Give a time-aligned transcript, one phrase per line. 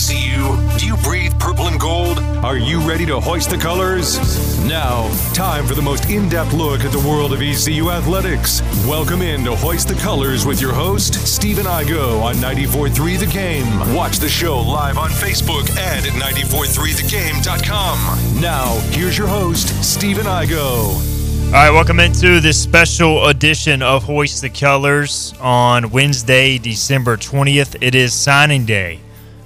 [0.00, 0.56] ECU?
[0.78, 2.20] Do you breathe purple and gold?
[2.42, 4.18] Are you ready to hoist the colors?
[4.64, 8.62] Now, time for the most in depth look at the world of ECU athletics.
[8.86, 13.94] Welcome in to Hoist the Colors with your host, Stephen Igoe on 94.3 The Game.
[13.94, 18.40] Watch the show live on Facebook and at 943thegame.com.
[18.40, 20.94] Now, here's your host, Stephen Igoe.
[21.48, 27.76] All right, welcome into this special edition of Hoist the Colors on Wednesday, December 20th.
[27.82, 29.00] It is signing day.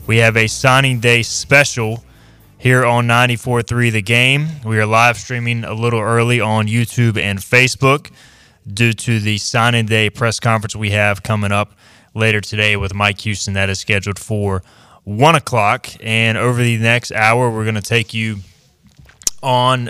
[0.06, 2.04] We have a signing day special
[2.58, 4.48] here on 94.3 The Game.
[4.62, 8.10] We are live streaming a little early on YouTube and Facebook
[8.70, 11.72] due to the signing day press conference we have coming up
[12.12, 13.54] later today with Mike Houston.
[13.54, 14.62] That is scheduled for
[15.04, 15.88] 1 o'clock.
[16.02, 18.40] And over the next hour, we're going to take you
[19.42, 19.88] on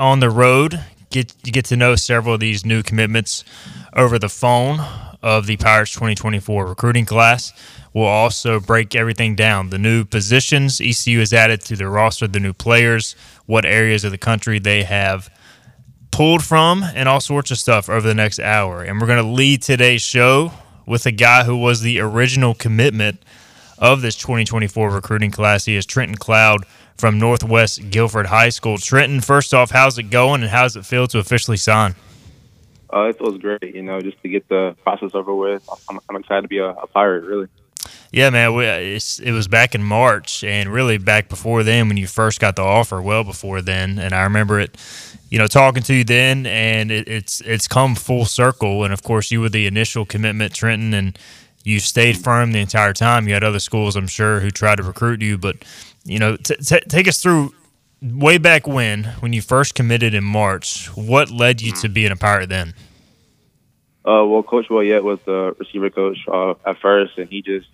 [0.00, 0.80] on the road
[1.14, 3.44] get get to know several of these new commitments
[3.94, 4.80] over the phone
[5.22, 7.52] of the Pirates 2024 recruiting class.
[7.94, 9.70] We'll also break everything down.
[9.70, 13.14] The new positions ECU has added to the roster, the new players,
[13.46, 15.30] what areas of the country they have
[16.10, 18.82] pulled from, and all sorts of stuff over the next hour.
[18.82, 20.52] And we're going to lead today's show
[20.86, 23.22] with a guy who was the original commitment
[23.78, 25.64] of this 2024 recruiting class.
[25.64, 26.66] He is Trenton Cloud
[26.98, 28.76] from Northwest Guilford High School.
[28.76, 31.94] Trenton, first off, how's it going and how does it feel to officially sign?
[32.92, 35.68] Uh, it feels great, you know, just to get the process over with.
[35.88, 37.48] I'm, I'm excited to be a, a pirate, really.
[38.14, 42.06] Yeah, man, we, it was back in March, and really back before then when you
[42.06, 43.02] first got the offer.
[43.02, 44.76] Well, before then, and I remember it,
[45.30, 48.84] you know, talking to you then, and it, it's it's come full circle.
[48.84, 51.18] And of course, you were the initial commitment, Trenton, and
[51.64, 53.26] you stayed firm the entire time.
[53.26, 55.64] You had other schools, I'm sure, who tried to recruit you, but
[56.04, 57.52] you know, t- t- take us through
[58.00, 60.86] way back when, when you first committed in March.
[60.94, 62.74] What led you to being a pirate then?
[64.04, 67.66] Uh, well, Coach Boyette was the receiver coach uh, at first, and he just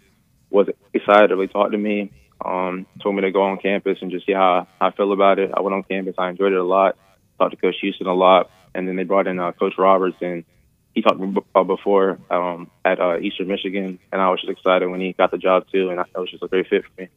[0.51, 2.13] was excited really talk to me.
[2.43, 5.51] Um, told me to go on campus and just see how I feel about it.
[5.55, 6.15] I went on campus.
[6.17, 6.97] I enjoyed it a lot.
[7.39, 10.45] Talked to Coach Houston a lot, and then they brought in uh, Coach Roberts, and
[10.95, 11.21] he talked
[11.67, 15.39] before um, at uh, Eastern Michigan, and I was just excited when he got the
[15.39, 17.09] job too, and it was just a great fit for me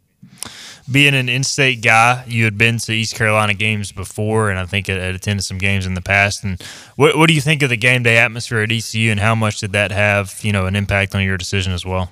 [0.92, 4.88] being an in-state guy, you had been to East Carolina games before, and I think
[4.88, 6.44] had attended some games in the past.
[6.44, 6.62] And
[6.96, 9.60] what, what do you think of the game day atmosphere at ECU, and how much
[9.60, 12.12] did that have, you know, an impact on your decision as well?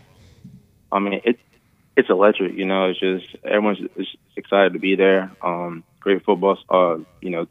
[0.91, 1.39] I mean, it
[1.95, 2.53] it's electric.
[2.53, 3.79] You know, it's just everyone's
[4.35, 5.31] excited to be there.
[5.41, 6.57] Um, great football.
[6.69, 7.47] Uh, you know,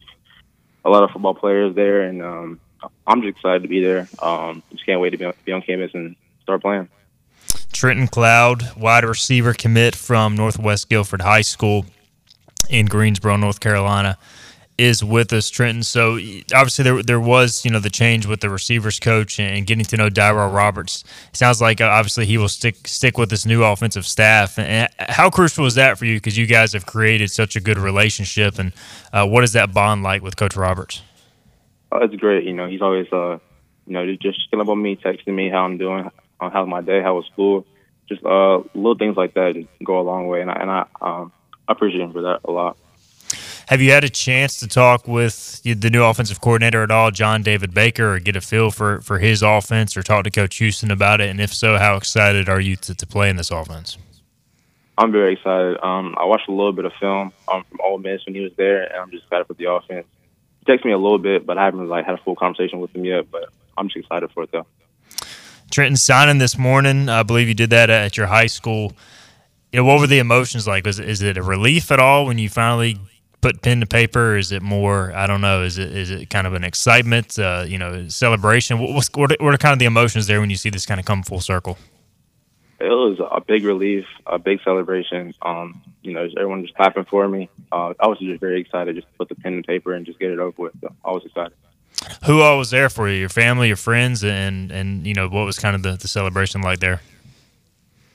[0.85, 2.61] a lot of football players there, and um,
[3.07, 4.09] I'm just excited to be there.
[4.21, 6.89] Um, just can't wait to be on, be on campus and start playing.
[7.73, 11.87] Trenton Cloud, wide receiver commit from Northwest Guilford High School
[12.69, 14.19] in Greensboro, North Carolina,
[14.81, 15.83] is with us, Trenton.
[15.83, 16.15] So
[16.55, 19.97] obviously there there was you know the change with the receivers coach and getting to
[19.97, 21.05] know Dyrell Roberts.
[21.29, 24.59] It sounds like uh, obviously he will stick stick with this new offensive staff.
[24.59, 26.17] And how crucial was that for you?
[26.17, 28.59] Because you guys have created such a good relationship.
[28.59, 28.73] And
[29.13, 31.03] uh, what is that bond like with Coach Roberts?
[31.93, 32.45] Oh, it's great.
[32.45, 33.39] You know, he's always uh,
[33.87, 36.11] you know just chilling up on me, texting me how I'm doing,
[36.41, 37.67] on how my day, how was school,
[38.09, 41.33] just uh, little things like that go a long way, and I, and I um,
[41.69, 42.79] appreciate him for that a lot.
[43.71, 47.45] Have you had a chance to talk with the new offensive coordinator at all, John
[47.45, 50.91] David Baker, or get a feel for, for his offense, or talk to Coach Houston
[50.91, 51.31] about it?
[51.31, 53.97] And if so, how excited are you to, to play in this offense?
[54.99, 55.79] I'm very excited.
[55.85, 58.51] Um, I watched a little bit of film um, from Ole Miss when he was
[58.57, 60.05] there, and I'm just excited for the offense.
[60.59, 62.93] He texted me a little bit, but I haven't like had a full conversation with
[62.93, 63.31] him yet.
[63.31, 64.67] But I'm just excited for it though.
[65.71, 67.09] Trenton signing this morning.
[67.09, 68.95] I believe you did that at your high school.
[69.73, 70.85] You know, what were the emotions like?
[70.85, 72.99] Was is it a relief at all when you finally
[73.41, 74.37] put pen to paper?
[74.37, 75.13] Is it more?
[75.15, 75.63] I don't know.
[75.63, 77.39] Is it is it kind of an excitement?
[77.39, 78.79] Uh, you know, celebration.
[78.79, 81.07] What, what what are kind of the emotions there when you see this kind of
[81.07, 81.79] come full circle?
[82.81, 85.35] It was a big relief, a big celebration.
[85.43, 87.51] Um, you know, everyone just clapping for me.
[87.71, 90.19] Uh, I was just very excited just to put the pen and paper and just
[90.19, 90.73] get it over with.
[90.81, 91.53] So I was excited.
[92.25, 93.17] Who all was there for you?
[93.17, 96.63] Your family, your friends, and and you know what was kind of the, the celebration
[96.63, 97.03] like there?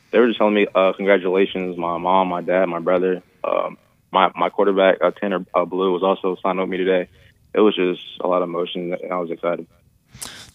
[0.10, 1.78] They were just telling me uh, congratulations.
[1.78, 3.78] My mom, my dad, my brother, um,
[4.16, 7.08] my my quarterback, uh, Tanner uh, Blue, was also signed with me today.
[7.54, 9.68] It was just a lot of emotion, and I was excited.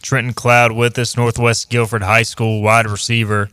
[0.02, 3.50] Trenton Cloud with us, Northwest Guilford High School wide receiver,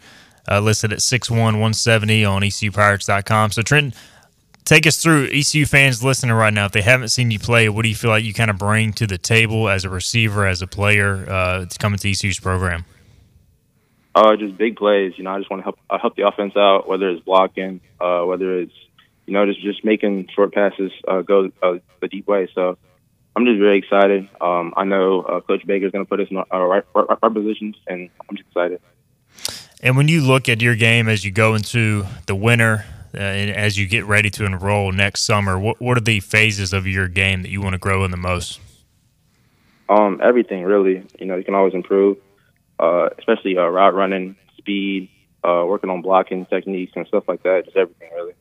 [0.50, 3.52] uh, listed at 6'1", 170 on ECUPirates.com.
[3.52, 4.00] So Trenton,
[4.64, 6.66] take us through ECU fans listening right now.
[6.66, 8.94] If they haven't seen you play, what do you feel like you kind of bring
[8.94, 12.86] to the table as a receiver, as a player, uh, to coming to ECU's program?
[14.16, 15.14] Uh, just big plays.
[15.18, 17.82] You know, I just want to help uh, help the offense out, whether it's blocking,
[18.00, 18.74] uh, whether it's
[19.28, 22.50] you know just just making short passes uh, go uh, the deep way.
[22.56, 22.78] So
[23.36, 24.28] I'm just very excited.
[24.42, 27.06] Um, I know uh, Coach Baker is going to put us in our right, right,
[27.22, 28.82] right positions, and I'm just excited.
[29.84, 32.84] And when you look at your game as you go into the winter,
[33.14, 35.60] uh, as you get ready to enroll next summer?
[35.60, 38.18] What what are the phases of your game that you want to grow in the
[38.18, 38.60] most?
[39.90, 41.04] Um, everything really.
[41.20, 42.18] You know, you can always improve,
[42.80, 45.10] uh, especially uh, route running, speed,
[45.44, 47.66] uh, working on blocking techniques and stuff like that.
[47.66, 48.34] Just everything really.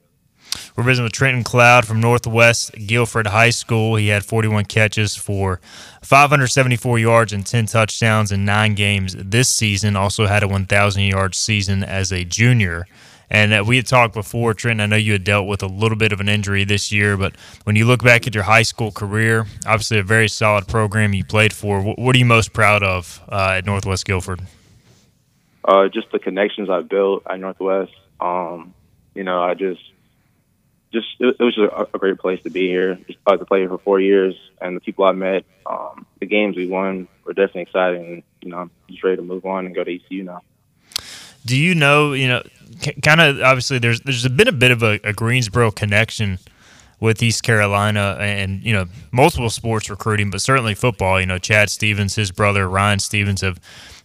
[0.77, 3.97] We're visiting with Trenton Cloud from Northwest Guilford High School.
[3.97, 5.59] He had 41 catches for
[6.03, 9.97] 574 yards and 10 touchdowns in nine games this season.
[9.97, 12.87] Also had a 1,000 yard season as a junior.
[13.31, 14.83] And uh, we had talked before, Trenton.
[14.83, 17.35] I know you had dealt with a little bit of an injury this year, but
[17.65, 21.25] when you look back at your high school career, obviously a very solid program you
[21.25, 21.81] played for.
[21.81, 24.43] What are you most proud of uh, at Northwest Guilford?
[25.65, 27.93] Uh, just the connections I built at Northwest.
[28.21, 28.75] Um,
[29.15, 29.81] you know, I just
[30.97, 32.99] just it, it was just a, a, great place to be here.
[33.29, 36.67] To play here for four years, and the people I met, um, the games we
[36.67, 38.23] won were definitely exciting.
[38.41, 40.43] You know, I'm just ready to move on and go to ECU now.
[41.45, 42.13] Do you know?
[42.13, 42.43] You know,
[43.03, 46.39] kind of obviously there's there's been a bit of a, a Greensboro connection
[47.01, 51.21] with East Carolina and you know multiple sports recruiting, but certainly football.
[51.21, 53.61] You know, Chad Stevens, his brother Ryan Stevens have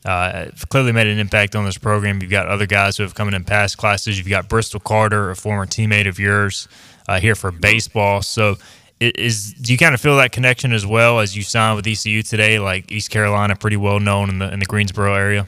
[0.06, 2.22] uh, clearly made an impact on this program.
[2.22, 4.18] You've got other guys who have come in in past classes.
[4.18, 6.68] You've got Bristol Carter, a former teammate of yours,
[7.08, 8.22] uh, here for baseball.
[8.22, 8.56] So,
[9.00, 12.24] is do you kind of feel that connection as well as you signed with ECU
[12.24, 12.60] today?
[12.60, 15.48] Like East Carolina, pretty well known in the in the Greensboro area.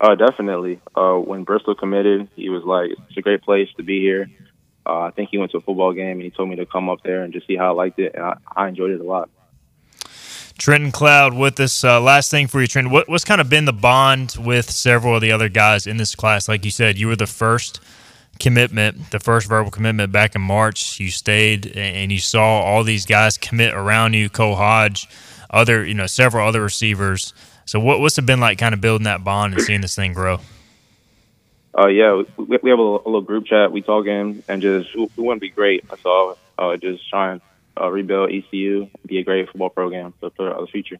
[0.00, 0.80] Uh, definitely.
[0.96, 4.28] Uh, when Bristol committed, he was like, "It's a great place to be here."
[4.84, 6.88] Uh, I think he went to a football game and he told me to come
[6.88, 9.04] up there and just see how I liked it, and I, I enjoyed it a
[9.04, 9.30] lot.
[10.58, 11.82] Trenton Cloud with us.
[11.82, 12.92] Uh, last thing for you, Trenton.
[12.92, 16.14] What, what's kind of been the bond with several of the other guys in this
[16.14, 16.48] class?
[16.48, 17.80] Like you said, you were the first
[18.38, 21.00] commitment, the first verbal commitment back in March.
[21.00, 24.28] You stayed and you saw all these guys commit around you.
[24.28, 25.08] Cole Hodge,
[25.50, 27.34] other you know several other receivers.
[27.64, 30.12] So what, what's it been like, kind of building that bond and seeing this thing
[30.12, 30.40] grow?
[31.76, 33.72] Uh, yeah, we, we have a little, a little, group chat.
[33.72, 35.88] We talk in and just we, we want to be great.
[35.88, 36.36] That's all.
[36.58, 37.40] Uh, just trying
[37.80, 40.98] uh, rebuild ECU, be a great football program for, for the future.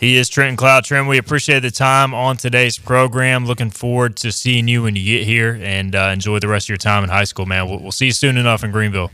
[0.00, 0.84] He is Trenton Cloud.
[0.84, 3.46] Trent, we appreciate the time on today's program.
[3.46, 6.70] Looking forward to seeing you when you get here and uh, enjoy the rest of
[6.70, 7.68] your time in high school, man.
[7.68, 9.12] We'll, we'll see you soon enough in Greenville.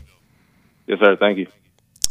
[0.87, 1.15] Yes, sir.
[1.15, 1.47] Thank you.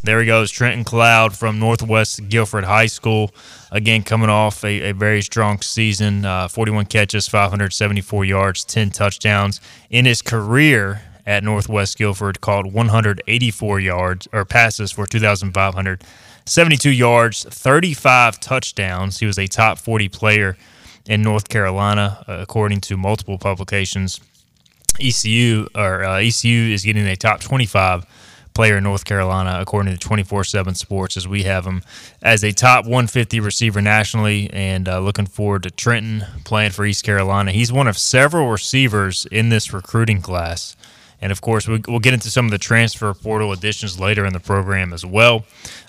[0.02, 3.32] There he goes, Trenton Cloud from Northwest Guilford High School.
[3.72, 9.60] Again, coming off a, a very strong season uh, 41 catches, 574 yards, 10 touchdowns.
[9.90, 18.40] In his career, at Northwest Guilford caught 184 yards or passes for 2,572 yards, 35
[18.40, 19.18] touchdowns.
[19.18, 20.56] He was a top 40 player
[21.04, 24.20] in North Carolina, uh, according to multiple publications.
[24.98, 28.06] ECU or uh, ECU is getting a top 25
[28.58, 31.80] player in North Carolina, according to 24 7 Sports, as we have him
[32.20, 34.50] as a top 150 receiver nationally.
[34.52, 37.52] And uh, looking forward to Trenton playing for East Carolina.
[37.52, 40.74] He's one of several receivers in this recruiting class
[41.20, 44.40] and of course, we'll get into some of the transfer portal additions later in the
[44.40, 45.44] program as well.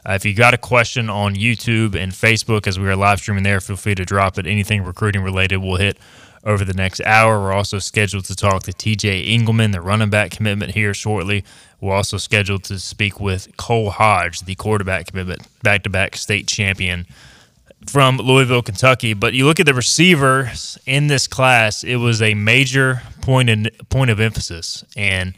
[0.07, 3.43] Uh, if you got a question on YouTube and Facebook as we are live streaming
[3.43, 4.47] there, feel free to drop it.
[4.47, 5.99] Anything recruiting related, we'll hit
[6.43, 7.39] over the next hour.
[7.39, 11.43] We're also scheduled to talk to TJ Engelman, the running back commitment, here shortly.
[11.81, 16.47] We're also scheduled to speak with Cole Hodge, the quarterback commitment, back to back state
[16.47, 17.05] champion
[17.87, 19.13] from Louisville, Kentucky.
[19.13, 23.69] But you look at the receivers in this class, it was a major point in,
[23.89, 24.83] point of emphasis.
[24.97, 25.33] And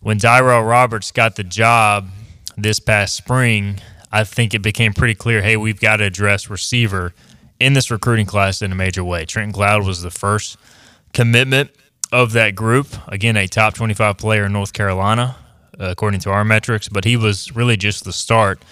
[0.00, 2.08] when Dyrell Roberts got the job
[2.56, 7.14] this past spring, I think it became pretty clear hey, we've got to address receiver
[7.60, 9.24] in this recruiting class in a major way.
[9.24, 10.56] Trenton Cloud was the first
[11.12, 11.70] commitment
[12.12, 12.88] of that group.
[13.08, 15.36] Again, a top 25 player in North Carolina,
[15.78, 18.62] according to our metrics, but he was really just the start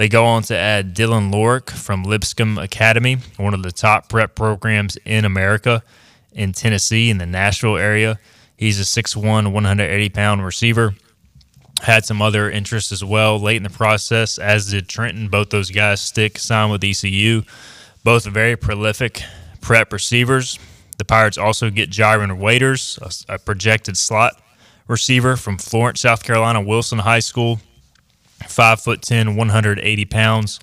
[0.00, 4.34] they go on to add Dylan Lorick from Lipscomb Academy, one of the top prep
[4.34, 5.82] programs in America
[6.32, 8.18] in Tennessee in the Nashville area.
[8.56, 10.94] He's a 6'1, 180 pound receiver.
[11.82, 15.28] Had some other interests as well late in the process, as did Trenton.
[15.28, 17.42] Both those guys stick signed with ECU.
[18.02, 19.22] Both very prolific
[19.60, 20.58] prep receivers.
[20.96, 22.98] The Pirates also get Jiron Waiters,
[23.28, 24.40] a projected slot
[24.90, 27.60] receiver from Florence, South Carolina, Wilson High School
[28.48, 30.60] five foot ten, 180 pounds,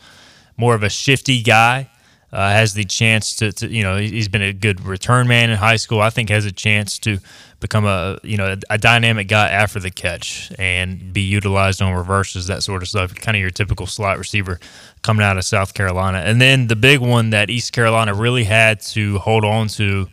[0.57, 1.89] more of a shifty guy.
[2.29, 5.55] Uh, has the chance to, to, you know, he's been a good return man in
[5.55, 6.01] high school.
[6.01, 7.19] I think has a chance to
[7.61, 11.93] become a, you know, a, a dynamic guy after the catch and be utilized on
[11.93, 13.15] reverses, that sort of stuff.
[13.15, 14.59] Kind of your typical slot receiver
[15.03, 16.17] coming out of South Carolina.
[16.17, 20.07] And then the big one that East Carolina really had to hold on to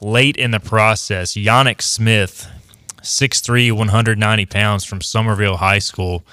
[0.00, 2.50] late in the process, Yannick Smith,
[3.02, 6.24] 6'3", 190 pounds from Summerville High School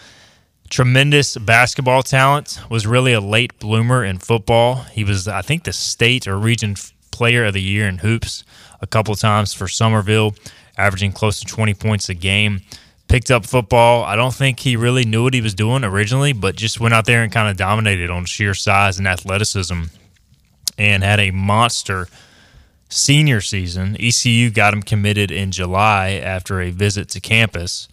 [0.69, 4.83] tremendous basketball talent, was really a late bloomer in football.
[4.91, 6.75] He was, I think, the state or region
[7.11, 8.43] player of the year in hoops
[8.81, 10.35] a couple times for Summerville,
[10.77, 12.61] averaging close to 20 points a game.
[13.07, 14.03] Picked up football.
[14.03, 17.05] I don't think he really knew what he was doing originally, but just went out
[17.05, 19.83] there and kind of dominated on sheer size and athleticism
[20.77, 22.07] and had a monster
[22.89, 23.95] senior season.
[23.99, 27.87] ECU got him committed in July after a visit to campus.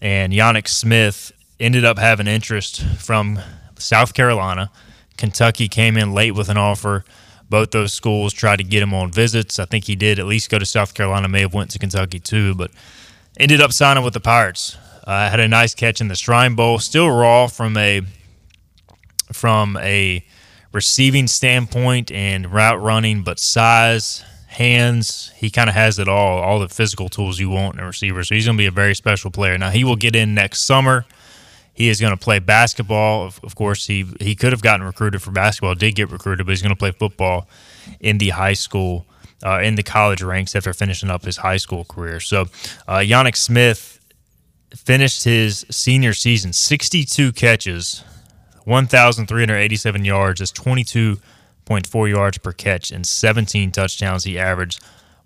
[0.00, 3.40] And Yannick Smith ended up having interest from
[3.78, 4.70] South Carolina.
[5.16, 7.04] Kentucky came in late with an offer.
[7.48, 9.58] Both those schools tried to get him on visits.
[9.58, 11.28] I think he did at least go to South Carolina.
[11.28, 12.70] May have went to Kentucky too, but
[13.36, 14.76] ended up signing with the Pirates.
[15.06, 16.78] Uh, had a nice catch in the Shrine Bowl.
[16.78, 18.02] Still raw from a
[19.32, 20.24] from a
[20.72, 25.32] receiving standpoint and route running, but size, hands.
[25.36, 28.22] He kind of has it all, all the physical tools you want in a receiver.
[28.22, 29.56] So he's going to be a very special player.
[29.58, 31.06] Now, he will get in next summer.
[31.74, 33.26] He is going to play basketball.
[33.26, 36.52] Of, of course, he, he could have gotten recruited for basketball, did get recruited, but
[36.52, 37.48] he's going to play football
[37.98, 39.06] in the high school,
[39.44, 42.20] uh, in the college ranks after finishing up his high school career.
[42.20, 42.42] So,
[42.86, 44.00] uh, Yannick Smith
[44.74, 48.04] finished his senior season 62 catches,
[48.64, 51.18] 1,387 yards, that's 22-
[51.80, 54.24] 6.4 yards per catch and 17 touchdowns.
[54.24, 54.80] He averaged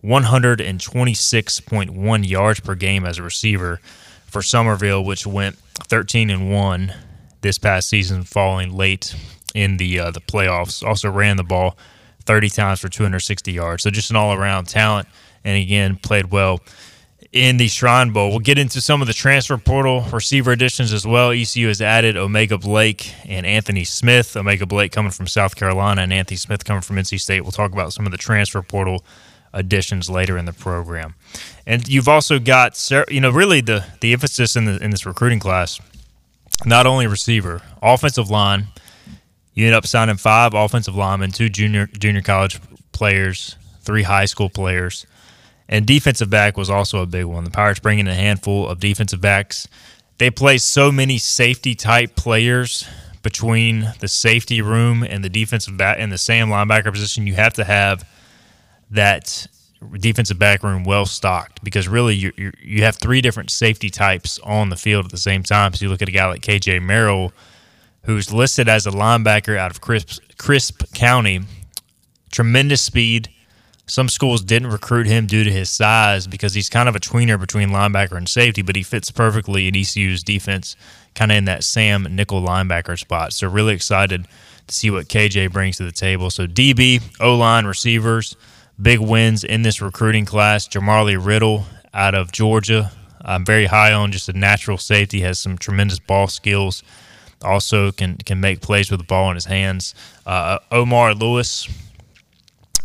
[0.04, 3.80] 126.1 yards per game as a receiver
[4.26, 5.56] for Summerville, which went
[5.88, 6.94] 13 and 1
[7.40, 9.14] this past season, falling late
[9.54, 10.86] in the uh, the playoffs.
[10.86, 11.76] Also ran the ball
[12.24, 13.82] 30 times for 260 yards.
[13.82, 15.08] So just an all around talent,
[15.44, 16.60] and again played well
[17.36, 18.30] in the Shrine Bowl.
[18.30, 21.32] We'll get into some of the transfer portal receiver additions as well.
[21.32, 24.36] ECU has added O'Mega Blake and Anthony Smith.
[24.36, 27.42] O'Mega Blake coming from South Carolina and Anthony Smith coming from NC State.
[27.42, 29.04] We'll talk about some of the transfer portal
[29.52, 31.14] additions later in the program.
[31.66, 35.38] And you've also got, you know, really the the emphasis in the in this recruiting
[35.38, 35.78] class,
[36.64, 38.68] not only receiver, offensive line.
[39.52, 42.60] You end up signing five offensive linemen, two junior junior college
[42.92, 45.06] players, three high school players
[45.68, 47.44] and defensive back was also a big one.
[47.44, 49.66] The Pirates bringing in a handful of defensive backs.
[50.18, 52.86] They play so many safety type players
[53.22, 57.26] between the safety room and the defensive back and the Sam linebacker position.
[57.26, 58.08] You have to have
[58.90, 59.48] that
[59.98, 64.38] defensive back room well stocked because really you you you have three different safety types
[64.44, 65.72] on the field at the same time.
[65.74, 67.32] So you look at a guy like KJ Merrill,
[68.04, 71.40] who's listed as a linebacker out of Crisp, Crisp County,
[72.30, 73.28] tremendous speed
[73.88, 77.38] some schools didn't recruit him due to his size because he's kind of a tweener
[77.38, 80.74] between linebacker and safety, but he fits perfectly in ECU's defense,
[81.14, 83.32] kind of in that Sam nickel linebacker spot.
[83.32, 84.26] So really excited
[84.66, 86.30] to see what KJ brings to the table.
[86.30, 88.34] So DB, O line, receivers,
[88.80, 90.66] big wins in this recruiting class.
[90.66, 92.90] Jamarly Riddle out of Georgia.
[93.20, 96.82] I'm very high on just a natural safety, has some tremendous ball skills.
[97.42, 99.94] Also can can make plays with the ball in his hands.
[100.24, 101.68] Uh, Omar Lewis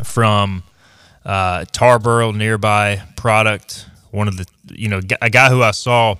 [0.03, 0.63] from
[1.25, 3.85] uh, Tarboro nearby product.
[4.11, 6.15] One of the you know a guy who I saw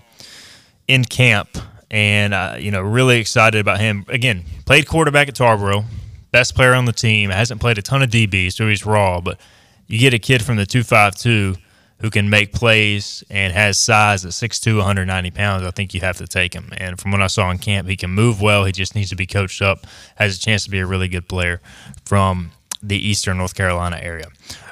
[0.88, 1.50] in camp
[1.90, 4.06] and uh, you know really excited about him.
[4.08, 5.86] Again, played quarterback at Tarboro,
[6.32, 7.30] best player on the team.
[7.30, 9.22] Hasn't played a ton of DB, so he's raw.
[9.22, 9.40] But
[9.88, 11.56] you get a kid from the two five two
[12.02, 16.18] who can make plays and has size at 6'2", 190 pounds, I think you have
[16.18, 16.72] to take him.
[16.76, 18.66] And from what I saw in camp, he can move well.
[18.66, 19.86] He just needs to be coached up.
[20.16, 21.62] Has a chance to be a really good player
[22.04, 24.28] from the Eastern North Carolina area.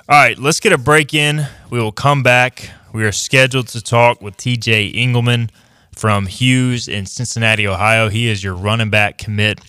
[0.08, 1.46] All right, let's get a break in.
[1.70, 2.72] We will come back.
[2.94, 5.52] We are scheduled to talk with TJ Engelman
[5.96, 8.10] from Hughes in Cincinnati, Ohio.
[8.10, 9.60] He is your running back commit.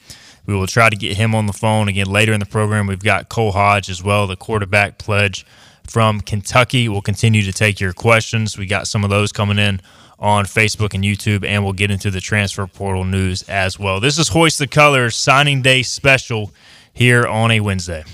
[0.46, 2.86] We will try to get him on the phone again later in the program.
[2.86, 5.44] We've got Cole Hodge as well, the quarterback pledge
[5.86, 6.88] from Kentucky.
[6.88, 8.56] We'll continue to take your questions.
[8.56, 9.80] We got some of those coming in
[10.18, 14.00] on Facebook and YouTube, and we'll get into the transfer portal news as well.
[14.00, 16.52] This is Hoist the Colors signing day special
[16.92, 18.04] here on a Wednesday.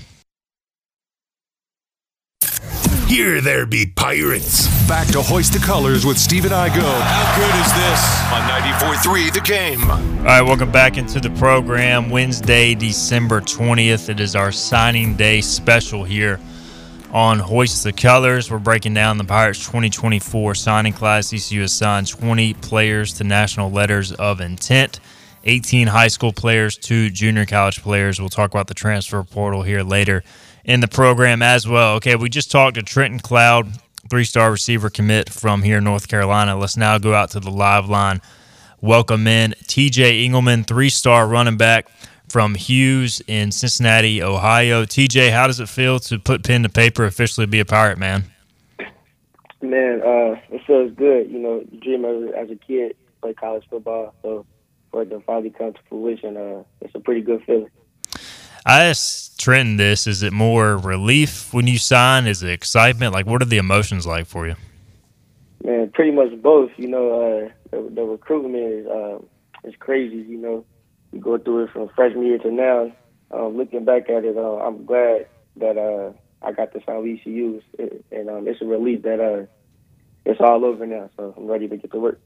[3.07, 4.67] Here there be pirates.
[4.89, 7.01] Back to hoist the colors with Stephen Igoe.
[7.03, 8.03] How good is this?
[8.33, 9.89] On 94.3 The Game.
[9.89, 12.11] All right, welcome back into the program.
[12.11, 14.09] Wednesday, December 20th.
[14.09, 16.41] It is our signing day special here
[17.13, 18.51] on Hoist the Colors.
[18.51, 21.33] We're breaking down the Pirates 2024 signing class.
[21.33, 24.99] ECU has signed 20 players to national letters of intent.
[25.45, 28.19] 18 high school players, two junior college players.
[28.19, 30.25] We'll talk about the transfer portal here later
[30.67, 31.95] in the program as well.
[31.95, 33.69] Okay, we just talked to Trenton Cloud,
[34.11, 36.59] three star receiver commit from here in North Carolina.
[36.59, 38.21] Let's now go out to the live line.
[38.81, 41.89] Welcome in TJ Engelman, three star running back
[42.29, 44.85] from Hughes in Cincinnati, Ohio.
[44.85, 48.25] TJ, how does it feel to put pen to paper, officially be a pirate, man?
[49.63, 51.31] Man, uh, it feels good.
[51.31, 54.15] You know, dream of as a kid, play college football.
[54.23, 54.45] So
[54.91, 57.71] for it to finally come to fruition, uh, it's a pretty good feeling.
[58.67, 62.27] I asked Trenton this: Is it more relief when you sign?
[62.27, 63.13] Is it excitement?
[63.13, 64.57] Like, what are the emotions like for you?
[65.63, 66.73] Man, pretty much both.
[66.77, 69.19] You know, uh, the, the recruitment is uh,
[69.63, 70.17] is crazy.
[70.17, 70.65] You know,
[71.13, 72.93] you go through it from freshman year to now.
[73.31, 76.13] Um, looking back at it, uh, I'm glad that uh,
[76.45, 77.61] I got to sign with ECU,
[78.11, 79.47] and um, it's a relief that uh,
[80.25, 81.09] it's all over now.
[81.17, 82.21] So I'm ready to get to work.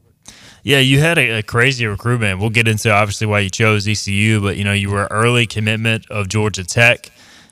[0.63, 2.39] Yeah, you had a, a, crazy recruitment.
[2.39, 6.09] We'll get into obviously why you chose ECU, but you know you were early commitment
[6.11, 7.11] of Georgia Tech.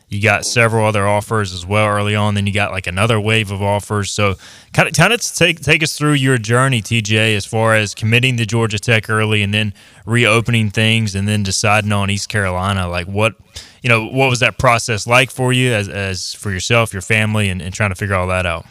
[0.10, 2.34] You got several other offers as well early on.
[2.34, 4.12] Then you got like another wave of offers.
[4.12, 4.36] So
[4.74, 8.38] kind of kind of take take us through your journey, TJ, as far as committing
[8.38, 9.74] to Georgia Tech early and then
[10.06, 12.88] reopening things and then deciding on East Carolina.
[12.88, 13.36] Like what
[13.82, 17.50] you know, what was that process like for you as as for yourself, your family,
[17.50, 18.66] and, and trying to figure all that out?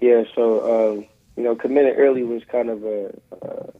[0.00, 3.12] Yeah, so um, you know, committing early was kind of a
[3.42, 3.70] uh,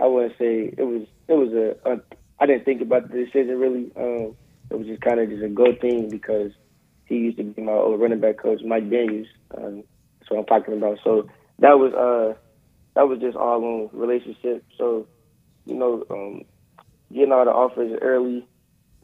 [0.00, 2.00] I wouldn't say it was it was a, a
[2.38, 3.92] I didn't think about the decision really.
[3.96, 4.34] Um,
[4.70, 6.52] it was just kind of just a good thing because
[7.04, 9.26] he used to be my old running back coach, Mike Daniels.
[9.56, 9.82] Um,
[10.18, 10.98] that's what I'm talking about.
[11.04, 11.28] So
[11.58, 12.38] that was uh,
[12.94, 14.64] that was just all on relationship.
[14.78, 15.06] So
[15.66, 16.44] you know, um,
[17.12, 18.46] getting all the offers early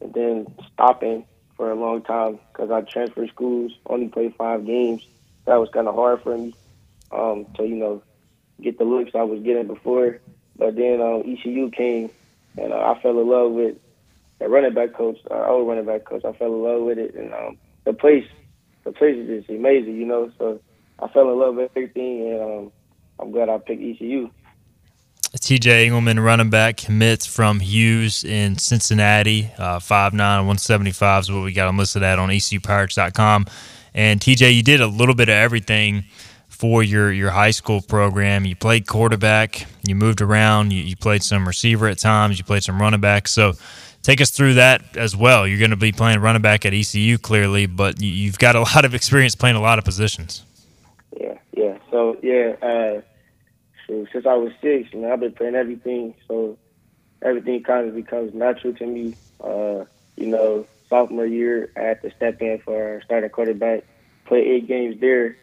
[0.01, 1.25] and then stopping
[1.55, 5.03] for a long time because I transferred schools, only played five games.
[5.45, 6.53] That was kind of hard for me
[7.11, 8.03] um, to you know
[8.61, 10.19] get the looks I was getting before.
[10.57, 12.09] But then um, ECU came,
[12.57, 13.77] and uh, I fell in love with
[14.39, 16.25] the running back coach, our uh, old running back coach.
[16.25, 18.25] I fell in love with it, and um, the place,
[18.83, 20.31] the place is just amazing, you know.
[20.37, 20.59] So
[20.99, 22.71] I fell in love with everything, and um,
[23.19, 24.31] I'm glad I picked ECU.
[25.35, 29.51] TJ Engelman, running back, commits from Hughes in Cincinnati.
[29.57, 33.45] Uh, 5'9", 175 is what we got him listed at on ECUPirates.com.
[33.93, 36.05] And TJ, you did a little bit of everything
[36.57, 38.45] for your, your high school program.
[38.45, 42.63] You played quarterback, you moved around, you, you played some receiver at times, you played
[42.63, 43.27] some running back.
[43.27, 43.53] So
[44.01, 45.47] take us through that as well.
[45.47, 48.85] You're going to be playing running back at ECU clearly, but you've got a lot
[48.85, 50.43] of experience playing a lot of positions.
[51.19, 51.77] Yeah, yeah.
[51.91, 53.01] So yeah, uh,
[53.85, 56.15] so since I was six, you know, I've been playing everything.
[56.27, 56.57] So
[57.21, 59.15] everything kind of becomes natural to me.
[59.39, 63.83] Uh, you know, sophomore year, I had to step in for starting quarterback,
[64.25, 65.37] play eight games there.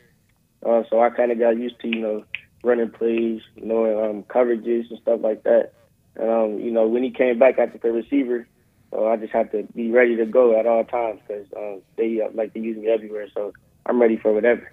[0.65, 2.25] Uh, so I kind of got used to, you know,
[2.63, 5.73] running plays, knowing um, coverages and stuff like that.
[6.17, 8.47] And, um, you know, when he came back, I took a receiver.
[8.91, 12.21] So I just have to be ready to go at all times because um, they
[12.21, 13.27] uh, like to use me everywhere.
[13.35, 13.53] So
[13.87, 14.71] I'm ready for whatever.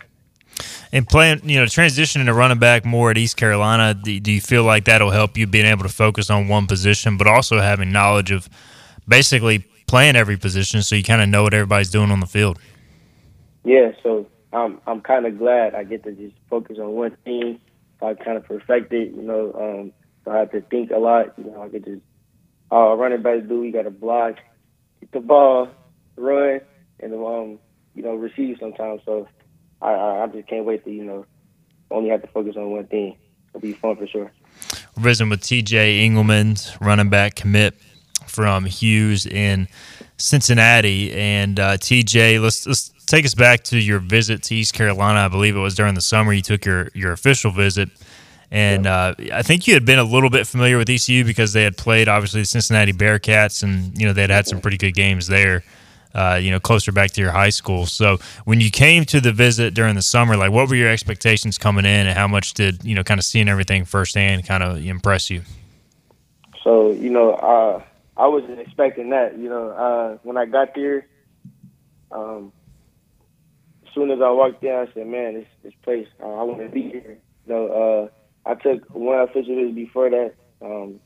[0.93, 4.41] And playing, you know, transitioning to running back more at East Carolina, do, do you
[4.41, 7.91] feel like that'll help you being able to focus on one position, but also having
[7.91, 8.49] knowledge of
[9.07, 12.59] basically playing every position, so you kind of know what everybody's doing on the field?
[13.63, 17.59] Yeah, so I'm I'm kind of glad I get to just focus on one thing.
[17.99, 19.53] So I kind of perfect it, you know.
[19.53, 19.93] Um,
[20.25, 21.37] so I have to think a lot.
[21.37, 22.01] You know, I could just
[22.69, 23.63] all running backs do.
[23.63, 24.35] You got to block,
[24.99, 25.69] get the ball,
[26.17, 26.61] run,
[26.99, 27.59] and um,
[27.95, 29.01] you know, receive sometimes.
[29.05, 29.27] So
[29.81, 31.25] I, I, I just can't wait to you know
[31.89, 33.17] only have to focus on one thing.
[33.49, 34.31] It'll be fun for sure.
[34.97, 37.75] Visiting with TJ Engelman, running back commit
[38.27, 39.67] from Hughes in
[40.21, 41.11] Cincinnati.
[41.13, 45.19] And uh, TJ, let's let's take us back to your visit to East Carolina.
[45.19, 47.89] I believe it was during the summer you took your your official visit.
[48.51, 51.63] And uh, I think you had been a little bit familiar with ECU because they
[51.63, 54.93] had played obviously the Cincinnati Bearcats, and you know they had had some pretty good
[54.93, 55.63] games there.
[56.13, 57.85] Uh, you know, closer back to your high school.
[57.85, 61.57] So when you came to the visit during the summer, like what were your expectations
[61.57, 64.85] coming in, and how much did you know, kind of seeing everything firsthand, kind of
[64.85, 65.43] impress you?
[66.61, 67.81] So you know, uh,
[68.21, 69.35] I wasn't expecting that.
[69.35, 71.07] You know, uh, when I got there,
[72.11, 72.53] um,
[73.83, 76.61] as soon as I walked in, I said, "Man, this this place, uh, I want
[76.61, 77.67] to be here." You know,
[78.45, 80.99] uh, I took one official visit before that, um,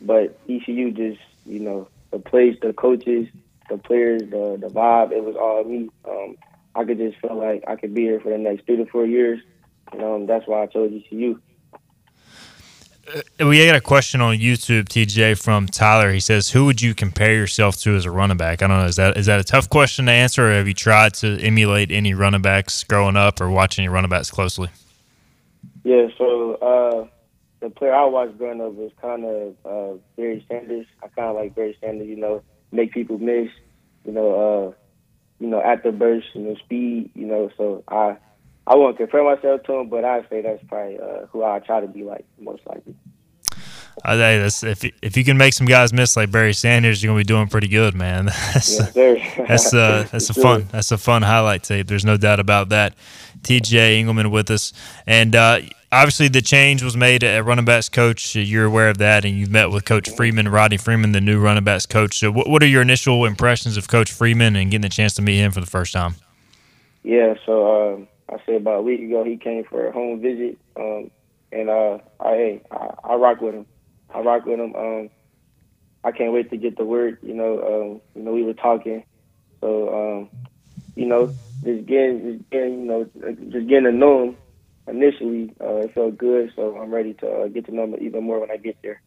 [0.00, 3.28] but ECU just, you know, the place, the coaches,
[3.70, 5.90] the players, the the vibe, it was all me.
[6.04, 6.36] Um,
[6.74, 9.06] I could just feel like I could be here for the next three to four
[9.06, 9.38] years.
[9.92, 11.38] And, um, that's why I chose ECU.
[13.08, 16.12] Uh, we got a question on YouTube, TJ, from Tyler.
[16.12, 18.86] He says, "Who would you compare yourself to as a running back?" I don't know.
[18.86, 21.90] Is that is that a tough question to answer, or have you tried to emulate
[21.90, 24.68] any running backs growing up, or watching your running backs closely?
[25.84, 27.06] Yeah, so uh,
[27.60, 30.86] the player I watched growing up was kind of uh, Barry Sanders.
[31.02, 32.06] I kind of like Barry Sanders.
[32.06, 33.48] You know, make people miss.
[34.04, 34.34] You know,
[34.68, 34.72] uh,
[35.40, 37.10] you know, at the burst, you know, speed.
[37.14, 38.16] You know, so I
[38.66, 41.80] I won't compare myself to him, but I say that's probably uh, who I try
[41.80, 42.94] to be like most likely.
[44.04, 47.10] I think that's if if you can make some guys miss like Barry Sanders, you're
[47.10, 48.26] gonna be doing pretty good, man.
[48.54, 51.88] That's yes, that's uh, that's a fun that's a fun highlight tape.
[51.88, 52.94] There's no doubt about that.
[53.42, 54.72] TJ Engelman with us,
[55.06, 58.34] and uh, obviously the change was made at running backs coach.
[58.34, 61.64] You're aware of that, and you've met with Coach Freeman, Rodney Freeman, the new running
[61.64, 62.18] backs coach.
[62.18, 65.22] So, what what are your initial impressions of Coach Freeman and getting the chance to
[65.22, 66.14] meet him for the first time?
[67.02, 70.58] Yeah, so um, I said about a week ago, he came for a home visit,
[70.76, 71.10] um,
[71.50, 73.66] and uh, I, I, I rock with him.
[74.14, 74.74] I rock with him.
[74.74, 75.10] Um,
[76.04, 77.18] I can't wait to get the word.
[77.22, 79.04] You know, um, you know, we were talking,
[79.60, 80.30] so um,
[80.96, 81.26] you know,
[81.64, 83.10] just getting, just getting, you know,
[83.50, 84.36] just getting to know him
[84.88, 86.52] initially, uh, it felt good.
[86.56, 89.00] So I'm ready to uh, get to know him even more when I get there.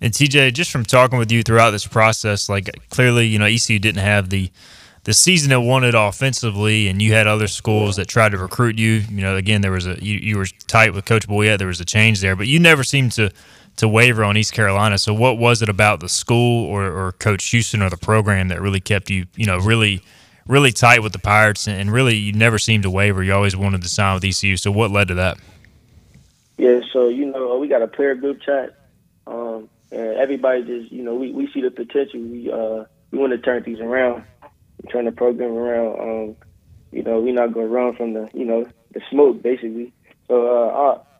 [0.00, 3.78] And TJ, just from talking with you throughout this process, like clearly, you know, ECU
[3.78, 4.50] didn't have the
[5.04, 9.02] the season it wanted offensively, and you had other schools that tried to recruit you.
[9.10, 11.58] You know, again, there was a you, you were tight with Coach Boyette.
[11.58, 13.30] There was a change there, but you never seemed to
[13.76, 14.98] to waver on East Carolina.
[14.98, 18.60] So, what was it about the school or, or Coach Houston or the program that
[18.60, 20.02] really kept you, you know, really
[20.46, 23.22] really tight with the Pirates, and really you never seemed to waver.
[23.22, 24.56] You always wanted to sign with ECU.
[24.56, 25.38] So, what led to that?
[26.58, 28.74] Yeah, so you know, we got a player group chat,
[29.26, 32.20] um, and everybody just, you know, we, we see the potential.
[32.20, 34.24] We uh, we want to turn things around
[34.88, 36.00] turn the program around.
[36.00, 36.36] Um,
[36.92, 39.92] you know, we're not gonna run from the you know the smoke basically.
[40.28, 40.68] So uh,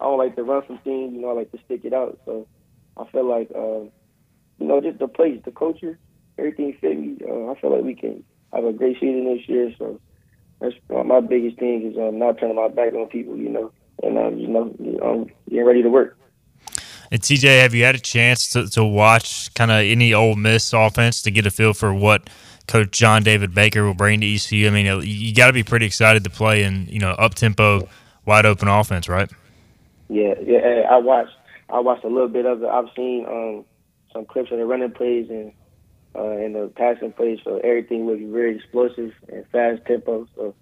[0.01, 1.13] I I don't like to run from things.
[1.15, 2.19] You know, I like to stick it out.
[2.25, 2.47] So
[2.97, 3.81] I feel like uh,
[4.59, 5.99] you know just the place, the culture,
[6.39, 7.19] everything fit me.
[7.27, 9.73] Uh, I feel like we can have a great season this year.
[9.79, 10.01] So
[10.61, 13.37] that's uh, my biggest thing is um, not turning my back on people.
[13.37, 16.17] You know, and um, you know, um, getting ready to work.
[17.13, 20.73] And TJ, have you had a chance to, to watch kind of any Ole Miss
[20.73, 22.31] offense to get a feel for what
[22.71, 24.69] Coach John David Baker will bring to ECU.
[24.69, 27.89] I mean, you got to be pretty excited to play in you know up tempo,
[28.25, 29.29] wide open offense, right?
[30.09, 30.87] Yeah, yeah.
[30.89, 31.35] I watched
[31.69, 32.69] I watched a little bit of it.
[32.69, 33.65] I've seen um,
[34.13, 35.53] some clips of the running plays and
[36.15, 37.41] uh, and the passing plays.
[37.43, 40.29] So everything looks very explosive and fast tempo.
[40.37, 40.55] So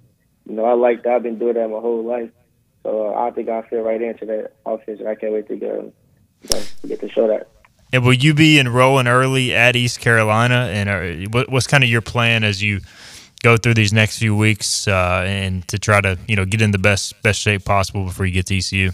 [0.49, 1.13] you know, I like that.
[1.13, 2.31] I've been doing that my whole life.
[2.85, 5.57] So uh, I think I fit right into that offense, and I can't wait to
[5.57, 5.93] get,
[6.81, 7.49] to get to show that.
[7.93, 10.69] And will you be enrolling early at East Carolina?
[10.71, 12.81] And are, what's kind of your plan as you
[13.43, 16.71] go through these next few weeks uh, and to try to you know get in
[16.73, 18.91] the best best shape possible before you get to ECU?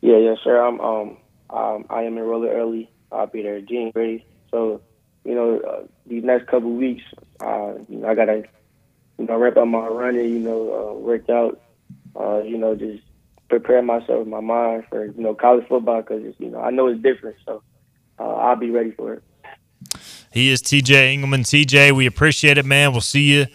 [0.00, 0.64] Yeah, yeah, sure.
[0.64, 1.16] I'm um,
[1.50, 2.90] um I am enrolling early.
[3.12, 4.24] I'll be there January.
[4.50, 4.80] So
[5.24, 7.02] you know uh, these next couple weeks,
[7.40, 8.44] uh, you know I gotta
[9.18, 10.32] you know ramp up my running.
[10.32, 11.60] You know uh, work out.
[12.18, 13.02] Uh, you know just
[13.48, 17.02] prepare myself, my mind for you know college football because you know I know it's
[17.02, 17.62] different, so
[18.18, 19.22] uh, I'll be ready for it.
[20.32, 21.42] He is TJ Engelman.
[21.42, 22.92] TJ, we appreciate it, man.
[22.92, 23.46] We'll see you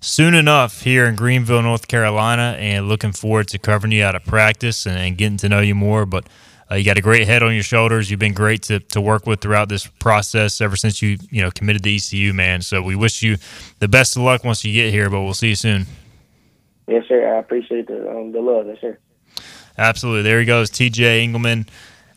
[0.00, 4.24] soon enough here in Greenville, North Carolina, and looking forward to covering you out of
[4.24, 6.06] practice and, and getting to know you more.
[6.06, 6.26] But
[6.70, 8.10] uh, you got a great head on your shoulders.
[8.10, 11.50] You've been great to, to work with throughout this process ever since you you know
[11.50, 12.62] committed to ECU, man.
[12.62, 13.36] So we wish you
[13.80, 15.10] the best of luck once you get here.
[15.10, 15.86] But we'll see you soon.
[16.86, 17.34] Yes, sir.
[17.34, 18.66] I appreciate the um, the love.
[18.66, 18.98] Yes, sir.
[19.80, 20.20] Absolutely.
[20.20, 21.66] There he goes, TJ Engelman,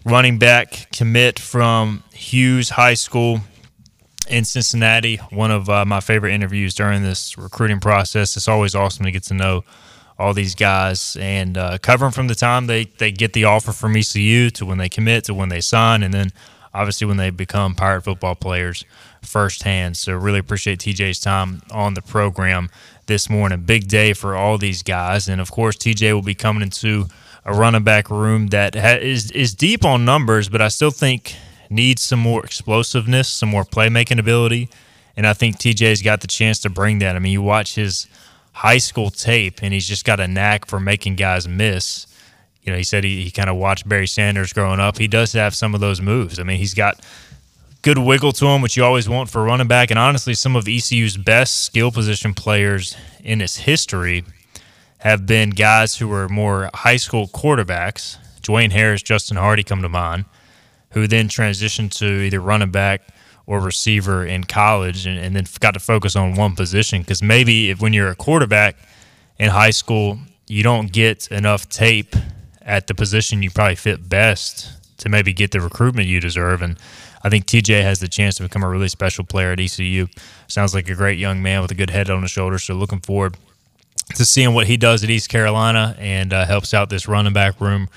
[0.04, 3.39] running back commit from Hughes High School
[4.28, 5.15] in Cincinnati.
[5.30, 8.36] One of uh, my favorite interviews during this recruiting process.
[8.36, 9.63] It's always awesome to get to know
[10.19, 13.71] all these guys and uh, cover them from the time they, they get the offer
[13.71, 16.32] from ECU to when they commit to when they sign, and then
[16.73, 18.84] obviously when they become Pirate football players
[19.21, 19.95] firsthand.
[19.95, 22.69] So really appreciate TJ's time on the program
[23.06, 23.62] this morning.
[23.62, 27.08] Big day for all these guys, and of course TJ will be coming into
[27.45, 31.36] a running back room that ha- is is deep on numbers, but I still think
[31.69, 34.69] needs some more explosiveness, some more playmaking ability,
[35.17, 37.15] and I think TJ's got the chance to bring that.
[37.15, 38.08] I mean, you watch his
[38.53, 42.08] high school tape, and he's just got a knack for making guys miss.
[42.62, 44.97] You know, he said he, he kind of watched Barry Sanders growing up.
[44.97, 46.39] He does have some of those moves.
[46.39, 46.99] I mean, he's got
[47.82, 49.89] good wiggle to him, which you always want for running back.
[49.91, 54.23] And honestly, some of ECU's best skill position players in its history
[55.04, 58.18] have been guys who were more high school quarterbacks.
[58.42, 60.24] Dwayne Harris, Justin Hardy come to mind,
[60.92, 63.02] who then transitioned to either running back
[63.46, 67.02] or receiver in college and, and then got to focus on one position.
[67.02, 68.78] Because maybe if when you're a quarterback
[69.38, 72.16] in high school, you don't get enough tape
[72.62, 76.62] at the position you probably fit best to maybe get the recruitment you deserve.
[76.62, 76.78] And
[77.24, 80.08] I think TJ has the chance to become a really special player at ECU.
[80.48, 82.63] Sounds like a great young man with a good head on his shoulders.
[82.63, 83.36] So looking forward
[84.15, 87.60] to seeing what he does at East Carolina and uh, helps out this running back
[87.60, 87.89] room.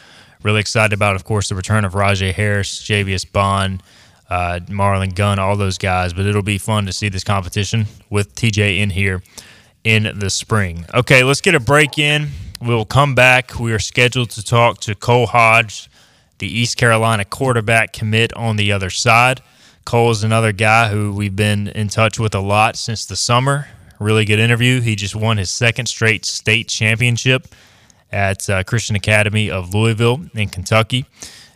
[0.43, 3.83] Really excited about, of course, the return of Rahjai Harris, Javius Bond,
[4.31, 6.13] uh, Marlon Gunn, all those guys.
[6.13, 9.23] But it'll be fun to see this competition with TJ in here
[9.85, 10.85] in the spring.
[10.95, 12.29] Okay, let's get a break in.
[12.61, 13.59] We'll come back.
[13.59, 15.91] We are scheduled to talk to Cole Hodge,
[16.39, 19.43] the East Carolina quarterback commit on the other side.
[19.85, 23.69] Cole is another guy who we've been in touch with a lot since the summer
[23.99, 24.81] really good interview.
[24.81, 27.49] He just won his second straight state championship
[28.13, 31.07] at uh, Christian Academy of Louisville in Kentucky.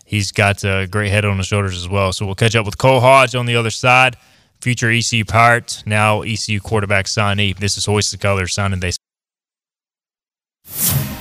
[0.05, 2.13] He's got a great head on his shoulders as well.
[2.13, 4.17] So we'll catch up with Cole Hodge on the other side.
[4.61, 7.57] Future ECU Pirate, now ECU quarterback signee.
[7.57, 8.91] This is Hoist the Colors signing day.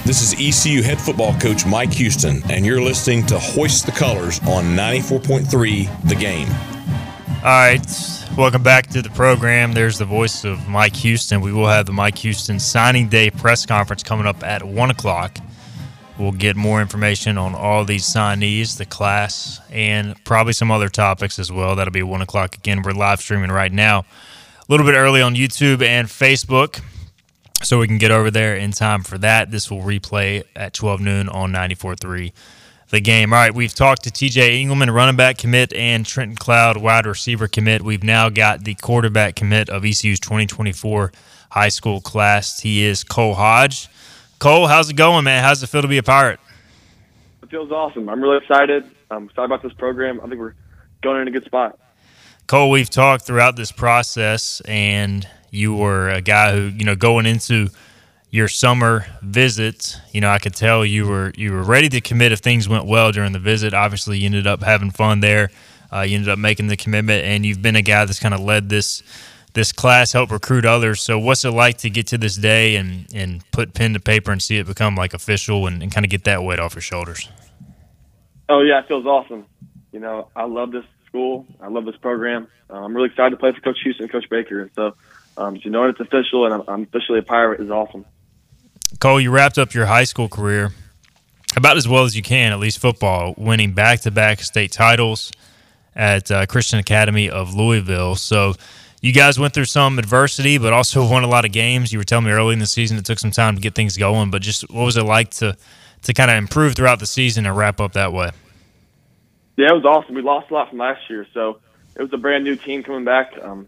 [0.05, 4.39] This is ECU head football coach Mike Houston, and you're listening to Hoist the Colors
[4.39, 6.47] on 94.3 The Game.
[7.41, 7.81] All right,
[8.35, 9.71] welcome back to the program.
[9.71, 11.39] There's the voice of Mike Houston.
[11.39, 15.37] We will have the Mike Houston signing day press conference coming up at 1 o'clock.
[16.17, 21.39] We'll get more information on all these signees, the class, and probably some other topics
[21.39, 21.77] as well.
[21.77, 22.81] That'll be 1 o'clock again.
[22.81, 24.05] We're live streaming right now, a
[24.67, 26.81] little bit early on YouTube and Facebook,
[27.63, 29.49] so we can get over there in time for that.
[29.49, 32.33] This will replay at 12 noon on 94.3
[32.89, 33.33] the game.
[33.33, 37.47] All right, we've talked to TJ Engelman, running back commit, and Trenton Cloud, wide receiver
[37.47, 37.81] commit.
[37.81, 41.11] We've now got the quarterback commit of ECU's 2024
[41.51, 42.59] high school class.
[42.61, 43.87] He is Cole Hodge.
[44.39, 45.43] Cole, how's it going, man?
[45.43, 46.39] How's it feel to be a Pirate?
[47.43, 48.09] It feels awesome.
[48.09, 48.89] I'm really excited.
[49.11, 50.19] I'm excited about this program.
[50.21, 50.55] I think we're
[51.01, 51.79] going in a good spot.
[52.47, 57.25] Cole, we've talked throughout this process, and you were a guy who, you know, going
[57.25, 57.69] into
[58.31, 62.31] your summer visit, you know, I could tell you were you were ready to commit
[62.31, 63.73] if things went well during the visit.
[63.73, 65.49] Obviously, you ended up having fun there.
[65.91, 68.39] Uh, you ended up making the commitment, and you've been a guy that's kind of
[68.39, 69.01] led this
[69.53, 71.01] this class help recruit others.
[71.01, 74.31] So what's it like to get to this day and and put pen to paper
[74.31, 76.81] and see it become like official and, and kind of get that weight off your
[76.81, 77.27] shoulders?
[78.47, 79.45] Oh yeah, it feels awesome.
[79.91, 81.47] You know, I love this school.
[81.59, 82.47] I love this program.
[82.69, 84.61] Uh, I'm really excited to play for Coach Houston and Coach Baker.
[84.61, 84.95] And so,
[85.37, 88.05] um, to know it's official and I'm, I'm officially a Pirate is awesome.
[88.97, 90.71] Cole, you wrapped up your high school career
[91.55, 95.31] about as well as you can, at least football, winning back to back state titles
[95.95, 98.15] at uh, Christian Academy of Louisville.
[98.15, 98.53] So
[99.01, 101.91] you guys went through some adversity, but also won a lot of games.
[101.93, 103.97] You were telling me early in the season it took some time to get things
[103.97, 105.55] going, but just what was it like to
[106.01, 108.31] to kind of improve throughout the season and wrap up that way?
[109.57, 110.15] Yeah, it was awesome.
[110.15, 111.59] We lost a lot from last year, so
[111.95, 113.33] it was a brand new team coming back.
[113.41, 113.67] Um,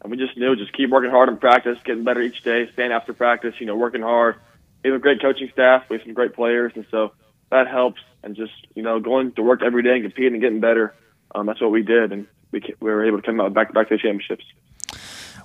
[0.00, 2.92] and we just knew just keep working hard in practice, getting better each day, staying
[2.92, 4.36] after practice, you know, working hard.
[4.82, 7.12] We have a great coaching staff, we have some great players, and so
[7.50, 8.00] that helps.
[8.24, 10.94] And just you know, going to work every day and competing and getting better.
[11.34, 13.74] Um, that's what we did, and we we were able to come out back to
[13.74, 14.44] back to the championships.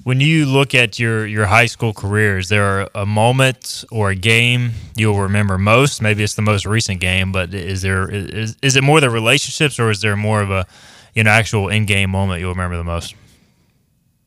[0.03, 4.15] When you look at your, your high school career, is there a moment or a
[4.15, 6.01] game you'll remember most?
[6.01, 9.79] Maybe it's the most recent game, but is there is, is it more the relationships
[9.79, 10.65] or is there more of a
[11.13, 13.15] you know actual in game moment you'll remember the most?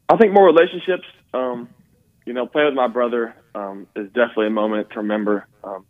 [0.08, 1.04] I think more relationships.
[1.32, 1.68] Um,
[2.26, 5.46] you know, playing with my brother um, is definitely a moment to remember.
[5.62, 5.84] Um,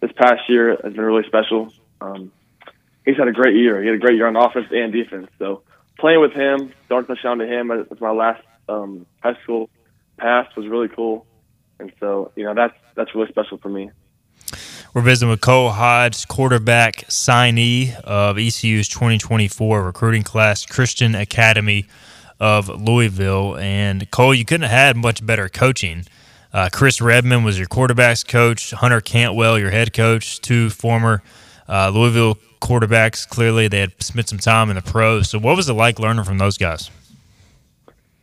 [0.00, 1.72] this past year has been really special.
[2.00, 2.32] Um,
[3.04, 3.80] he's had a great year.
[3.80, 5.28] He had a great year on offense and defense.
[5.38, 5.62] So
[5.98, 9.70] playing with him, throwing touchdown to him as my last um, high school
[10.18, 11.26] pass was really cool,
[11.78, 13.90] and so you know that's that's really special for me.
[14.94, 21.86] We're visiting with Cole Hodge, quarterback signee of ECU's 2024 recruiting class, Christian Academy
[22.40, 23.56] of Louisville.
[23.58, 26.04] And Cole, you couldn't have had much better coaching.
[26.56, 31.22] Uh, Chris Redman was your quarterbacks coach, Hunter Cantwell, your head coach, two former
[31.68, 33.28] uh, Louisville quarterbacks.
[33.28, 35.28] Clearly, they had spent some time in the pros.
[35.28, 36.90] So, what was it like learning from those guys?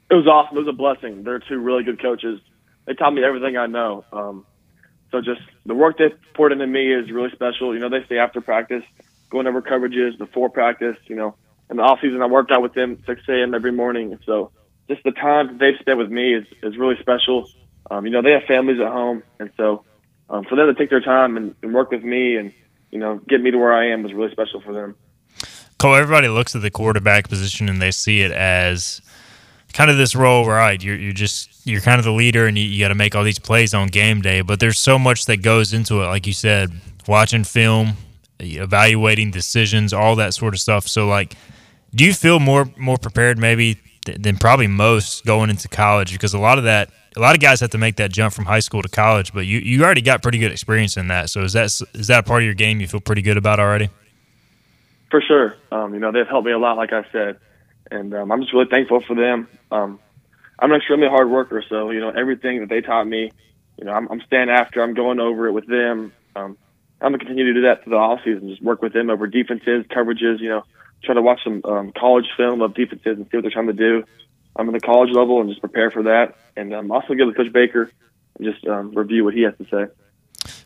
[0.09, 0.57] it was awesome.
[0.57, 1.23] It was a blessing.
[1.23, 2.39] They're two really good coaches.
[2.85, 4.03] They taught me everything I know.
[4.11, 4.45] Um,
[5.11, 7.73] so just the work they poured into me is really special.
[7.73, 8.83] You know, they stay after practice,
[9.29, 10.97] going over coverages before practice.
[11.05, 11.35] You know,
[11.69, 13.53] in the off season, I worked out with them 6 a.m.
[13.53, 14.17] every morning.
[14.25, 14.51] So
[14.87, 17.47] just the time they've spent with me is is really special.
[17.91, 19.83] Um, you know, they have families at home, and so
[20.29, 22.53] um, for them to take their time and, and work with me and
[22.91, 24.95] you know get me to where I am was really special for them.
[25.77, 29.01] Cole, everybody looks at the quarterback position and they see it as
[29.73, 30.81] kind of this role, right?
[30.81, 33.23] You're you're just you're kind of the leader, and you, you got to make all
[33.23, 34.41] these plays on game day.
[34.41, 36.71] But there's so much that goes into it, like you said,
[37.07, 37.93] watching film,
[38.39, 40.87] evaluating decisions, all that sort of stuff.
[40.87, 41.35] So, like,
[41.93, 46.13] do you feel more more prepared maybe th- than probably most going into college?
[46.13, 48.45] Because a lot of that, a lot of guys have to make that jump from
[48.45, 51.29] high school to college, but you you already got pretty good experience in that.
[51.29, 53.59] So, is that is that a part of your game you feel pretty good about
[53.59, 53.89] already?
[55.09, 56.77] For sure, um, you know they've helped me a lot.
[56.77, 57.39] Like I said,
[57.91, 59.47] and um, I'm just really thankful for them.
[59.71, 59.99] Um,
[60.59, 63.31] I'm an extremely hard worker, so you know everything that they taught me,
[63.77, 64.81] you know, I'm, I'm staying after.
[64.81, 66.13] I'm going over it with them.
[66.35, 66.57] Um,
[67.01, 68.49] I'm gonna continue to do that through the off season.
[68.49, 70.39] Just work with them over defenses, coverages.
[70.39, 70.63] You know,
[71.03, 73.73] try to watch some um, college film of defenses and see what they're trying to
[73.73, 74.03] do.
[74.55, 76.35] I'm in the college level and just prepare for that.
[76.55, 77.91] And um, also give to Coach Baker
[78.37, 79.91] and just um, review what he has to say.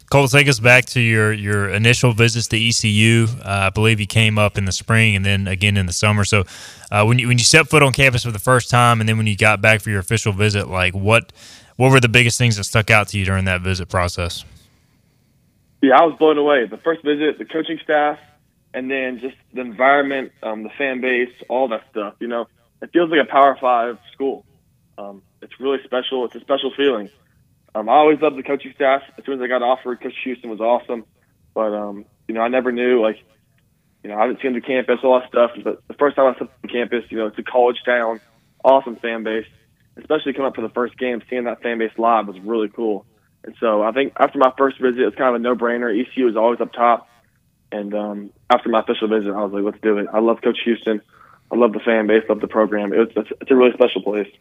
[0.09, 3.27] Cole, take us back to your, your initial visits to ECU.
[3.39, 6.23] Uh, I believe you came up in the spring and then again in the summer.
[6.23, 6.45] So,
[6.89, 9.17] uh, when you when you set foot on campus for the first time, and then
[9.17, 11.33] when you got back for your official visit, like what
[11.75, 14.45] what were the biggest things that stuck out to you during that visit process?
[15.81, 16.65] Yeah, I was blown away.
[16.67, 18.17] The first visit, the coaching staff,
[18.73, 22.15] and then just the environment, um, the fan base, all that stuff.
[22.19, 22.47] You know,
[22.81, 24.45] it feels like a Power Five school.
[24.97, 26.25] Um, it's really special.
[26.25, 27.09] It's a special feeling.
[27.75, 29.03] Um, I always loved the coaching staff.
[29.17, 31.05] As soon as I got offered, Coach Houston was awesome.
[31.53, 33.17] But um, you know, I never knew like,
[34.03, 35.51] you know, I haven't seen the campus, all that stuff.
[35.63, 38.19] But the first time I stepped on campus, you know, it's a college town,
[38.63, 39.45] awesome fan base.
[39.97, 43.05] Especially coming up for the first game, seeing that fan base live was really cool.
[43.43, 45.89] And so I think after my first visit, it was kind of a no-brainer.
[45.89, 47.07] ECU was always up top.
[47.71, 50.07] And um, after my official visit, I was like, let's do it.
[50.11, 51.01] I love Coach Houston.
[51.51, 52.93] I love the fan base, love the program.
[52.93, 54.31] It's, it's, it's a really special place.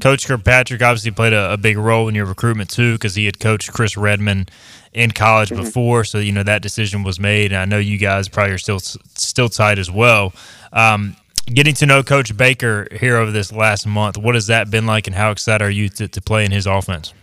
[0.00, 3.40] Coach Kirkpatrick obviously played a, a big role in your recruitment too, because he had
[3.40, 4.46] coached Chris Redman
[4.92, 5.62] in college mm-hmm.
[5.62, 6.04] before.
[6.04, 8.80] So you know that decision was made, and I know you guys probably are still
[8.80, 10.34] still tight as well.
[10.72, 14.86] Um, getting to know Coach Baker here over this last month, what has that been
[14.86, 17.14] like, and how excited are you to, to play in his offense?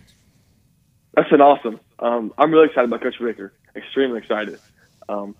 [1.14, 1.78] That's been awesome.
[2.00, 3.52] Um, I'm really excited about Coach Baker.
[3.76, 4.58] Extremely excited.
[5.08, 5.36] Um,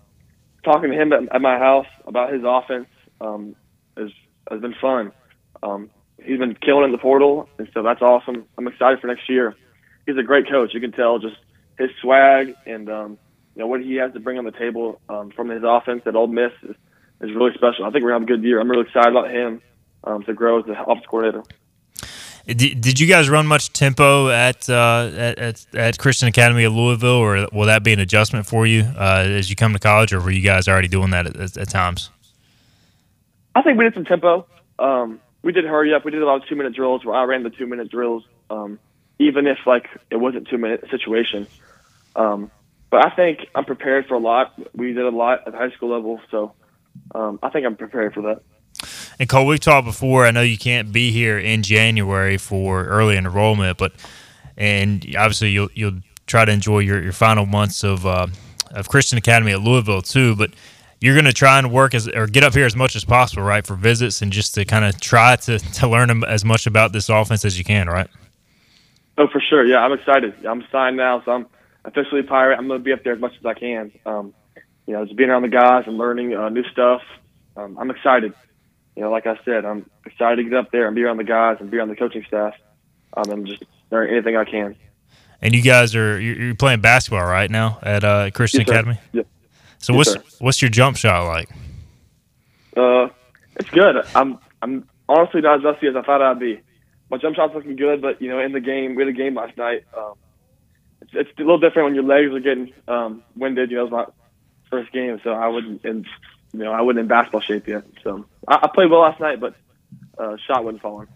[0.63, 2.87] talking to him at, at, my house about his offense
[3.21, 3.55] um,
[3.97, 4.11] is,
[4.49, 5.11] has been fun.
[5.63, 5.89] Um,
[6.23, 8.45] he's been killing in the portal, and so that's awesome.
[8.57, 9.55] I'm excited for next year.
[10.05, 10.73] He's a great coach.
[10.73, 11.37] You can tell just
[11.77, 13.17] his swag and um,
[13.55, 16.15] you know what he has to bring on the table um, from his offense at
[16.15, 16.75] Ole Miss is,
[17.21, 17.85] is really special.
[17.85, 18.59] I think we're gonna have a good year.
[18.59, 19.61] I'm really excited about him
[20.03, 21.43] um, to grow as the offensive coordinator.
[22.45, 27.09] Did, did you guys run much tempo at, uh, at, at Christian Academy of Louisville,
[27.09, 30.19] or will that be an adjustment for you uh, as you come to college, or
[30.19, 32.11] were you guys already doing that at, at, at times?
[33.55, 34.45] I think we did some tempo.
[34.77, 36.03] Um, we did hurry up.
[36.03, 38.23] We did a lot of two minute drills where I ran the two minute drills,
[38.49, 38.79] um,
[39.17, 41.47] even if like it wasn't two minute situation.
[42.15, 42.51] Um,
[42.89, 44.53] but I think I'm prepared for a lot.
[44.75, 46.53] We did a lot at the high school level, so
[47.13, 48.41] um, I think I'm prepared for that.
[49.19, 50.25] And Cole, we've talked before.
[50.25, 53.93] I know you can't be here in January for early enrollment, but
[54.57, 58.27] and obviously you'll you'll try to enjoy your, your final months of uh,
[58.71, 60.35] of Christian Academy at Louisville too.
[60.35, 60.51] But
[61.05, 63.43] you're going to try and work as or get up here as much as possible,
[63.43, 66.93] right, for visits and just to kind of try to to learn as much about
[66.93, 68.09] this offense as you can, right?
[69.17, 69.65] Oh, for sure.
[69.65, 70.33] Yeah, I'm excited.
[70.45, 71.45] I'm signed now, so I'm
[71.85, 72.57] officially a pirate.
[72.57, 73.91] I'm going to be up there as much as I can.
[74.05, 74.33] Um,
[74.87, 77.01] you know, just being around the guys and learning uh, new stuff.
[77.55, 78.33] Um, I'm excited.
[78.95, 81.23] You know, like I said, I'm excited to get up there and be around the
[81.23, 82.53] guys and be around the coaching staff.
[83.15, 84.75] Um, and just learn anything I can.
[85.41, 88.99] And you guys are you're playing basketball right now at uh, Christian yes, Academy.
[89.13, 89.27] Yep.
[89.85, 90.23] So yes, what's sir.
[90.39, 91.47] what's your jump shot like?
[92.75, 93.09] Uh,
[93.57, 94.03] it's good.
[94.15, 96.59] I'm I'm honestly not as rusty as I thought I'd be.
[97.11, 99.35] My jump shot's looking good, but you know, in the game, we had a game
[99.35, 99.83] last night.
[99.95, 100.13] Um,
[101.01, 103.69] it's, it's a little different when your legs are getting um, winded.
[103.69, 104.13] You know, it was my
[104.71, 106.03] first game, so I wouldn't, in,
[106.51, 107.83] you know, I wasn't in basketball shape yet.
[108.03, 109.53] So I, I played well last night, but
[110.17, 111.09] uh, shot wasn't falling.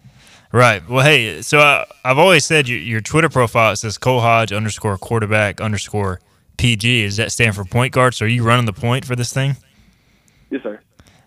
[0.52, 0.88] Right.
[0.88, 4.96] Well, hey, so I, I've always said your, your Twitter profile says Cole Hodge underscore
[4.96, 6.20] quarterback underscore
[6.60, 7.04] PG.
[7.04, 8.14] Does that stand for point guard?
[8.14, 9.56] So are you running the point for this thing?
[10.50, 10.80] Yes, sir.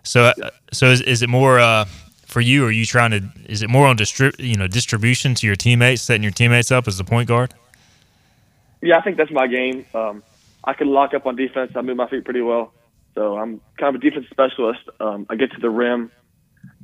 [0.04, 1.86] So, uh, so is, is it more uh,
[2.26, 2.64] for you?
[2.64, 3.22] Or are you trying to?
[3.46, 6.86] Is it more on distrib- you know distribution to your teammates, setting your teammates up
[6.86, 7.52] as the point guard?
[8.80, 9.86] Yeah, I think that's my game.
[9.94, 10.22] Um,
[10.62, 11.72] I can lock up on defense.
[11.74, 12.72] I move my feet pretty well,
[13.14, 14.82] so I'm kind of a defense specialist.
[15.00, 16.12] Um, I get to the rim,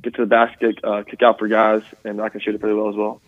[0.01, 2.75] get to the basket, uh, kick out for guys, and I can shoot it pretty
[2.75, 3.21] well as well.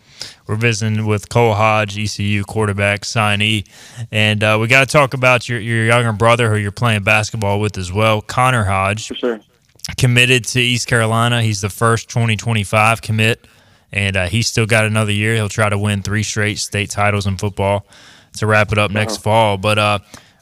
[0.48, 3.68] We're visiting with Cole Hodge, ECU quarterback signee,
[4.12, 7.60] and uh, we got to talk about your your younger brother who you're playing basketball
[7.60, 9.08] with as well, Connor Hodge.
[9.08, 9.40] For sure.
[9.98, 11.42] Committed to East Carolina.
[11.42, 13.46] He's the first 2025 commit,
[13.92, 15.36] and uh, he's still got another year.
[15.36, 17.86] He'll try to win three straight state titles in football
[18.38, 19.22] to wrap it up next Uh-huh.
[19.24, 19.58] fall.
[19.58, 20.00] But uh,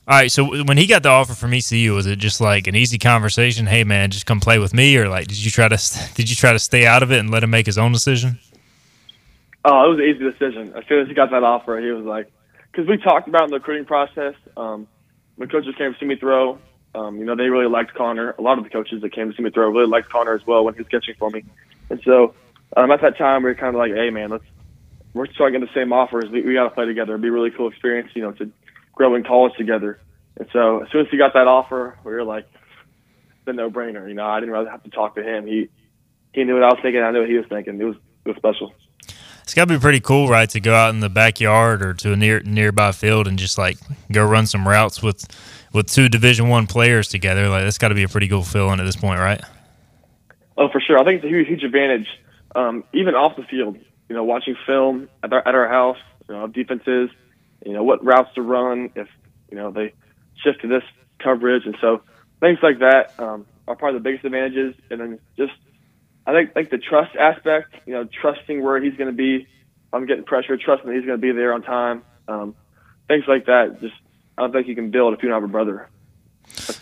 [0.08, 2.76] all right, so when he got the offer from ECU, was it just like an
[2.76, 3.68] easy conversation?
[3.68, 5.78] Hey, man, just come play with me, or like did you try to
[6.16, 8.40] did you try to stay out of it and let him make his own decision?
[9.64, 10.74] Oh, it was an easy decision.
[10.76, 12.32] As soon as he got that offer, he was like,
[12.72, 14.34] because we talked about in the recruiting process.
[14.58, 14.88] Um,
[15.36, 16.58] when coaches came to see me throw,
[16.96, 18.32] um, you know, they really liked Connor.
[18.38, 20.46] A lot of the coaches that came to see me throw really liked Connor as
[20.48, 21.44] well when he was catching for me.
[21.92, 22.34] And so
[22.76, 24.44] um, at that time, we were kind of like, hey, man, let's
[25.14, 26.30] we're starting to get the same offers.
[26.32, 27.14] We, we got to play together.
[27.14, 28.50] It'd be a really cool experience, you know, to
[28.94, 30.00] grow in college together.
[30.38, 32.48] And so as soon as he got that offer, we were like,
[33.46, 34.08] the no brainer.
[34.08, 35.46] You know, I didn't really have to talk to him.
[35.48, 35.70] He
[36.34, 37.02] he knew what I was thinking.
[37.02, 37.80] I knew what he was thinking.
[37.80, 38.74] It was it was special.
[39.44, 42.14] It's got to be pretty cool, right, to go out in the backyard or to
[42.14, 43.78] a near nearby field and just like
[44.12, 45.26] go run some routes with
[45.74, 47.50] with two Division One players together.
[47.50, 49.42] Like that's got to be a pretty cool feeling at this point, right?
[50.58, 51.00] Oh, for sure.
[51.00, 52.08] I think it's a huge, huge advantage,
[52.56, 53.78] um, even off the field.
[54.10, 57.10] You know, watching film at our, at our house, you know, defenses,
[57.66, 59.08] you know, what routes to run if
[59.50, 59.94] you know they
[60.44, 60.84] shift to this
[61.20, 62.02] coverage, and so
[62.40, 64.76] things like that um, are probably the biggest advantages.
[64.90, 65.54] And then just,
[66.26, 67.76] I think, think the trust aspect.
[67.86, 69.48] You know, trusting where he's going to be.
[69.94, 72.04] I'm getting pressure, trusting that he's going to be there on time.
[72.28, 72.56] Um,
[73.08, 73.82] things like that.
[73.82, 73.94] Just,
[74.38, 75.90] I don't think you can build if you don't have a brother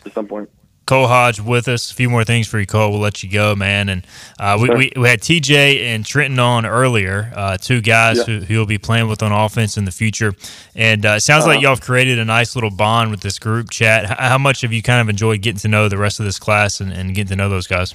[0.06, 0.50] at some point.
[0.90, 1.92] Cole Hodge with us.
[1.92, 2.90] A few more things for you, Cole.
[2.90, 3.90] We'll let you go, man.
[3.90, 4.08] And
[4.40, 8.24] uh, we, we, we, had TJ and Trenton on earlier, uh, two guys yeah.
[8.24, 10.34] who, who will be playing with on offense in the future.
[10.74, 11.54] And uh, it sounds uh-huh.
[11.54, 14.20] like y'all have created a nice little bond with this group chat.
[14.20, 16.82] How much have you kind of enjoyed getting to know the rest of this class
[16.82, 17.94] and, and getting to know those guys?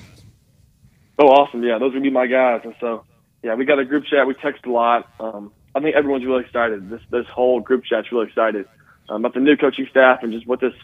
[1.19, 1.65] Oh, awesome.
[1.65, 2.61] Yeah, those would be my guys.
[2.63, 3.03] And so,
[3.43, 4.25] yeah, we got a group chat.
[4.25, 5.11] We text a lot.
[5.19, 6.89] Um, I think everyone's really excited.
[6.89, 8.67] This this whole group chat's really excited
[9.09, 10.75] um, about the new coaching staff and just what this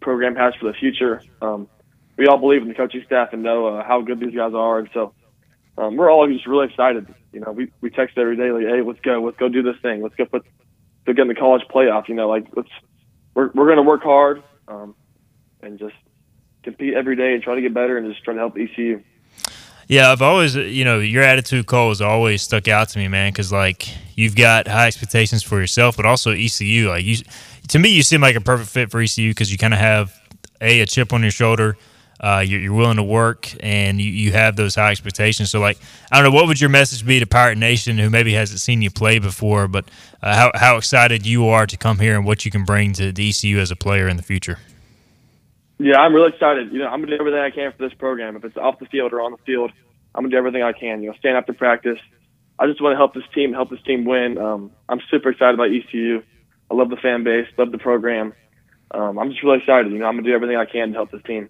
[0.00, 1.22] program has for the future.
[1.40, 1.68] Um,
[2.16, 4.78] we all believe in the coaching staff and know uh, how good these guys are,
[4.78, 5.14] and so
[5.78, 7.06] um, we're all just really excited.
[7.32, 9.76] You know, we we text every day like, "Hey, let's go, let's go do this
[9.80, 10.44] thing, let's go put,
[11.06, 12.68] to get in the college playoff." You know, like let's
[13.34, 14.94] we're we're going to work hard um,
[15.62, 15.94] and just
[16.62, 19.02] compete every day and try to get better and just try to help ECU.
[19.90, 23.32] Yeah, I've always, you know, your attitude, Cole, has always stuck out to me, man.
[23.32, 26.90] Because like you've got high expectations for yourself, but also ECU.
[26.90, 27.16] Like you,
[27.66, 30.16] to me, you seem like a perfect fit for ECU because you kind of have
[30.60, 31.76] a a chip on your shoulder.
[32.20, 35.50] Uh, you're, you're, willing to work and you, you have those high expectations.
[35.50, 35.78] So, like,
[36.12, 38.82] I don't know, what would your message be to Pirate Nation who maybe hasn't seen
[38.82, 39.86] you play before, but
[40.22, 43.10] uh, how, how excited you are to come here and what you can bring to
[43.10, 44.58] the ECU as a player in the future?
[45.82, 46.72] Yeah, I'm really excited.
[46.72, 48.36] You know, I'm gonna do everything I can for this program.
[48.36, 49.72] If it's off the field or on the field,
[50.14, 51.02] I'm gonna do everything I can.
[51.02, 51.98] You know, stand after practice.
[52.58, 54.36] I just want to help this team, help this team win.
[54.36, 56.22] Um, I'm super excited about ECU.
[56.70, 58.34] I love the fan base, love the program.
[58.90, 59.90] Um, I'm just really excited.
[59.90, 61.48] You know, I'm gonna do everything I can to help this team.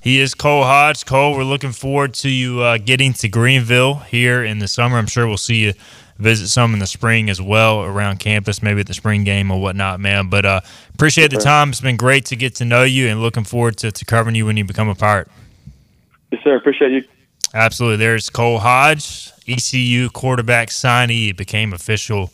[0.00, 1.04] He is Cole Hodge.
[1.04, 4.96] Cole, we're looking forward to you uh, getting to Greenville here in the summer.
[4.96, 5.74] I'm sure we'll see you
[6.20, 9.60] visit some in the spring as well around campus, maybe at the spring game or
[9.60, 10.28] whatnot, man.
[10.28, 10.60] But uh,
[10.94, 11.70] appreciate the time.
[11.70, 14.46] It's been great to get to know you and looking forward to, to covering you
[14.46, 15.28] when you become a part.
[16.30, 16.56] Yes, sir.
[16.56, 17.02] Appreciate you.
[17.54, 17.96] Absolutely.
[17.96, 22.30] There's Cole Hodge, ECU quarterback signee, became official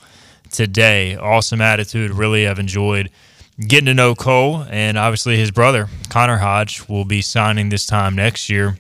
[0.51, 1.17] today.
[1.17, 2.11] Awesome attitude.
[2.11, 3.11] Really have enjoyed
[3.59, 8.15] getting to know Cole, and obviously his brother, Connor Hodge, will be signing this time
[8.15, 8.77] next year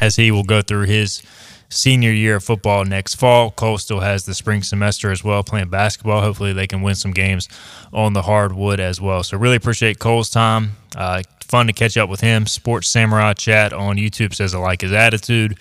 [0.00, 1.22] as he will go through his
[1.70, 3.50] senior year of football next fall.
[3.50, 6.20] Cole still has the spring semester as well, playing basketball.
[6.20, 7.48] Hopefully, they can win some games
[7.92, 9.22] on the hardwood as well.
[9.22, 10.72] So, really appreciate Cole's time.
[10.94, 12.46] Uh, fun to catch up with him.
[12.46, 15.58] Sports Samurai Chat on YouTube says I like his attitude.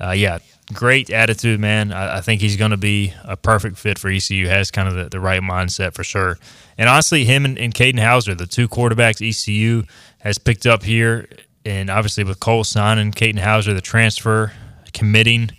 [0.00, 0.38] Uh, yeah,
[0.72, 1.92] great attitude, man.
[1.92, 4.46] I, I think he's going to be a perfect fit for ECU.
[4.46, 6.38] Has kind of the, the right mindset for sure.
[6.76, 9.84] And honestly, him and, and Katin Houser, the two quarterbacks ECU
[10.20, 11.28] has picked up here,
[11.64, 14.52] and obviously with Cole signing, Katin Houser, the transfer,
[14.98, 15.50] committing.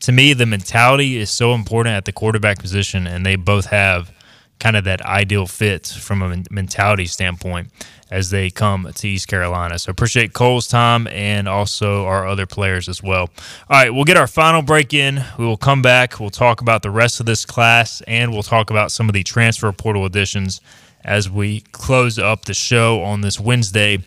[0.00, 4.12] To me, the mentality is so important at the quarterback position, and they both have
[4.58, 7.68] kind of that ideal fit from a mentality standpoint
[8.10, 9.78] as they come to East Carolina.
[9.78, 13.28] So appreciate Cole's time and also our other players as well.
[13.68, 15.22] All right, we'll get our final break in.
[15.38, 16.20] We will come back.
[16.20, 19.24] We'll talk about the rest of this class and we'll talk about some of the
[19.24, 20.60] transfer portal additions
[21.04, 23.98] as we close up the show on this Wednesday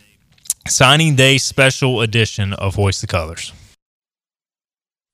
[0.66, 3.52] signing day special edition of Hoist the Colors.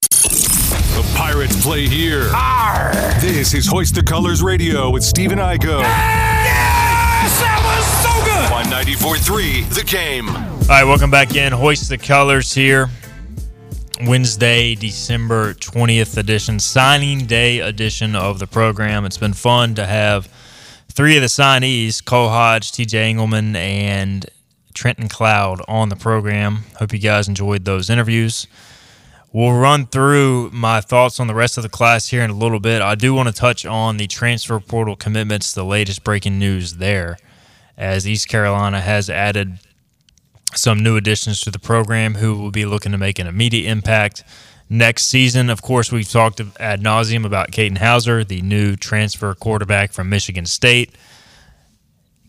[0.09, 2.29] The Pirates play here.
[2.33, 2.91] Arr!
[3.19, 5.81] This is Hoist the Colors Radio with Stephen Igoe.
[5.81, 7.39] Yes!
[7.41, 8.51] That was so good!
[8.53, 10.29] On 94.3, The Game.
[10.29, 11.51] All right, welcome back in.
[11.51, 12.89] Hoist the Colors here.
[14.05, 19.05] Wednesday, December 20th edition, signing day edition of the program.
[19.05, 20.29] It's been fun to have
[20.91, 24.25] three of the signees, Cole Hodge, TJ Engelman, and
[24.73, 26.59] Trenton Cloud on the program.
[26.77, 28.47] Hope you guys enjoyed those interviews.
[29.33, 32.59] We'll run through my thoughts on the rest of the class here in a little
[32.59, 32.81] bit.
[32.81, 37.17] I do want to touch on the transfer portal commitments, the latest breaking news there,
[37.77, 39.59] as East Carolina has added
[40.55, 44.23] some new additions to the program who will be looking to make an immediate impact
[44.69, 45.49] next season.
[45.49, 50.45] Of course, we've talked ad nauseum about Katin Houser, the new transfer quarterback from Michigan
[50.45, 50.95] State.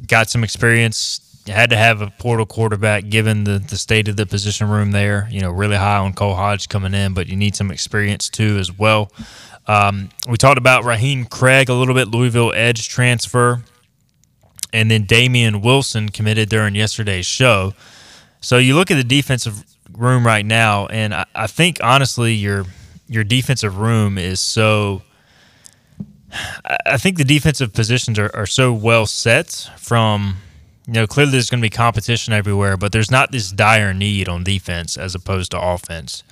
[0.06, 4.26] Got some experience had to have a portal quarterback given the, the state of the
[4.26, 5.28] position room there.
[5.30, 8.56] You know, really high on Cole Hodge coming in, but you need some experience too
[8.58, 9.10] as well.
[9.66, 13.62] Um, we talked about Raheem Craig a little bit, Louisville Edge transfer,
[14.72, 17.74] and then Damian Wilson committed during yesterday's show.
[18.40, 22.64] So you look at the defensive room right now, and I, I think honestly your
[23.08, 25.02] your defensive room is so.
[26.84, 30.36] I think the defensive positions are, are so well set from
[30.88, 34.26] you know, clearly there's going to be competition everywhere, but there's not this dire need
[34.26, 36.22] on defense as opposed to offense.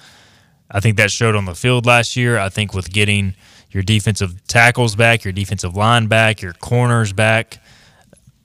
[0.71, 2.39] I think that showed on the field last year.
[2.39, 3.35] I think with getting
[3.71, 7.59] your defensive tackles back, your defensive line back, your corners back,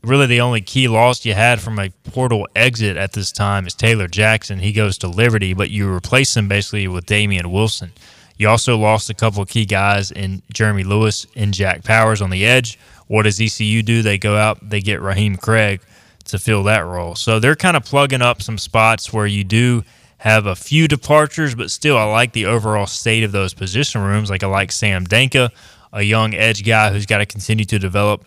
[0.04, 3.74] really the only key loss you had from a portal exit at this time is
[3.74, 4.60] Taylor Jackson.
[4.60, 7.94] He goes to Liberty, but you replace him basically with Damian Wilson.
[8.38, 12.32] You also lost a couple of key guys in Jeremy Lewis and Jack Powers on
[12.32, 12.78] the edge.
[13.08, 14.02] What does ECU do?
[14.02, 15.80] They go out, they get Raheem Craig
[16.24, 17.16] to fill that role.
[17.16, 19.84] So they're kind of plugging up some spots where you do
[20.18, 24.30] have a few departures, but still, I like the overall state of those position rooms.
[24.30, 25.50] Like I like Sam Danka,
[25.92, 28.24] a young edge guy who's got to continue to develop.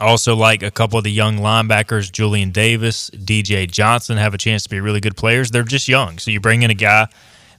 [0.00, 4.62] Also, like a couple of the young linebackers, Julian Davis, DJ Johnson, have a chance
[4.62, 5.50] to be really good players.
[5.50, 6.18] They're just young.
[6.18, 7.08] So you bring in a guy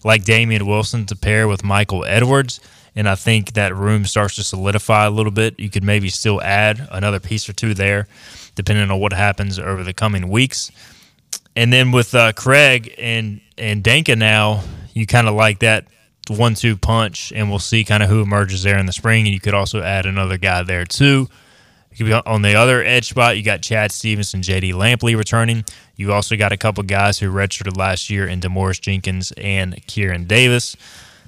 [0.04, 2.60] like Damian Wilson to pair with Michael Edwards,
[2.96, 5.60] and I think that room starts to solidify a little bit.
[5.60, 8.08] You could maybe still add another piece or two there,
[8.56, 10.72] depending on what happens over the coming weeks.
[11.56, 15.86] And then with uh, Craig and and Danka now, you kind of like that
[16.30, 19.26] one-two punch, and we'll see kind of who emerges there in the spring.
[19.26, 21.28] And you could also add another guy there too.
[22.26, 25.64] On the other edge spot, you got Chad Stevenson, JD Lampley returning.
[25.96, 30.26] You also got a couple guys who redshirted last year in Demorris Jenkins and Kieran
[30.26, 30.76] Davis.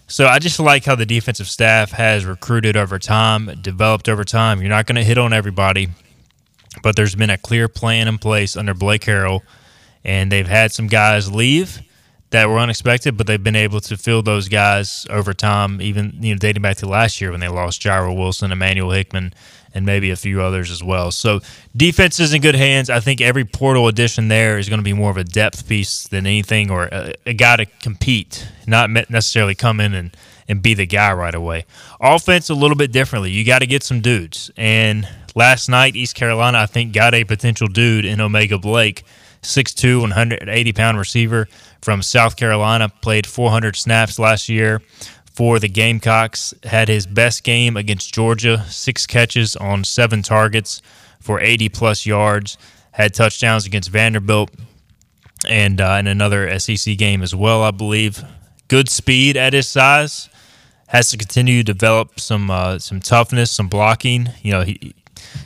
[0.08, 4.60] So I just like how the defensive staff has recruited over time, developed over time.
[4.60, 5.90] You're not going to hit on everybody,
[6.84, 9.42] but there's been a clear plan in place under Blake Harrell,
[10.04, 11.82] and they've had some guys leave
[12.32, 16.34] that were unexpected, but they've been able to fill those guys over time, even you
[16.34, 19.34] know dating back to last year when they lost Gyro Wilson, Emmanuel Hickman,
[19.74, 21.12] and maybe a few others as well.
[21.12, 21.40] So
[21.76, 22.90] defense is in good hands.
[22.90, 26.08] I think every portal addition there is going to be more of a depth piece
[26.08, 30.16] than anything, or a, a guy to compete, not necessarily come in and
[30.48, 31.66] and be the guy right away.
[32.00, 33.32] Offense a little bit differently.
[33.32, 34.52] You got to get some dudes.
[34.58, 39.04] And last night, East Carolina, I think, got a potential dude in O'Mega Blake,
[39.44, 41.48] 6'2", 180 pound receiver
[41.82, 42.90] from South Carolina.
[42.90, 44.82] Played 400 snaps last year
[45.34, 46.54] for the Gamecocks.
[46.64, 50.82] Had his best game against Georgia, six catches on seven targets
[51.20, 52.58] for 80 plus yards.
[52.92, 54.50] Had touchdowns against Vanderbilt
[55.48, 58.24] and uh, in another SEC game as well, I believe.
[58.68, 60.30] Good speed at his size.
[60.88, 64.30] Has to continue to develop some uh, some toughness, some blocking.
[64.42, 64.94] You know, he,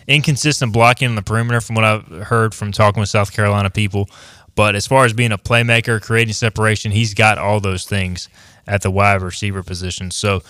[0.08, 4.10] inconsistent blocking on the perimeter from what I've heard from talking with South Carolina people.
[4.56, 8.28] But as far as being a playmaker, creating separation, he's got all those things
[8.68, 10.12] at the wide receiver position.
[10.12, 10.44] So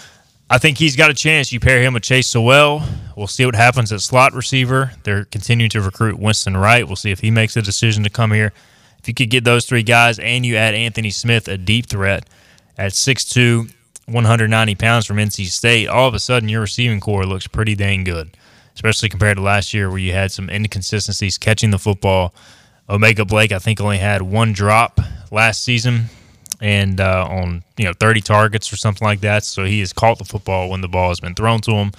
[0.50, 1.54] I think he's got a chance.
[1.54, 2.82] You pair him with Chase Sowell.
[3.16, 4.92] We'll see what happens at slot receiver.
[5.04, 6.88] They're continuing to recruit Winston Wright.
[6.88, 8.52] We'll see if he makes a decision to come here.
[8.98, 12.28] If you could get those three guys and you add Anthony Smith, a deep threat
[12.78, 13.72] at 6'2,
[14.08, 18.04] 190 pounds from NC State, all of a sudden your receiving corps looks pretty dang
[18.04, 18.36] good,
[18.76, 22.34] especially compared to last year where you had some inconsistencies catching the football.
[22.90, 25.00] O'Mega Blake, I think, only had one drop
[25.32, 26.06] last season
[26.62, 29.44] and uh, on you know 30 targets or something like that.
[29.44, 31.92] So he has caught the football when the ball has been thrown to him.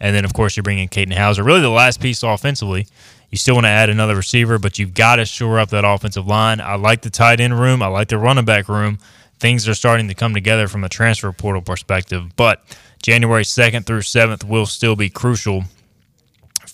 [0.00, 1.42] And then of course you're bringing Katin Houser.
[1.42, 2.86] Really the last piece offensively.
[3.30, 6.26] You still want to add another receiver, but you've got to shore up that offensive
[6.26, 6.60] line.
[6.60, 7.82] I like the tight end room.
[7.82, 8.98] I like the running back room.
[9.40, 12.62] Things are starting to come together from a transfer portal perspective, but
[13.02, 15.64] January 2nd through 7th will still be crucial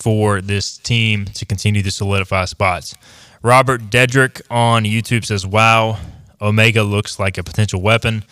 [0.01, 2.95] for this team to continue to solidify spots.
[3.43, 5.99] Robert Dedrick on YouTube says, Wow,
[6.41, 8.25] O'Mega looks like a potential weapon.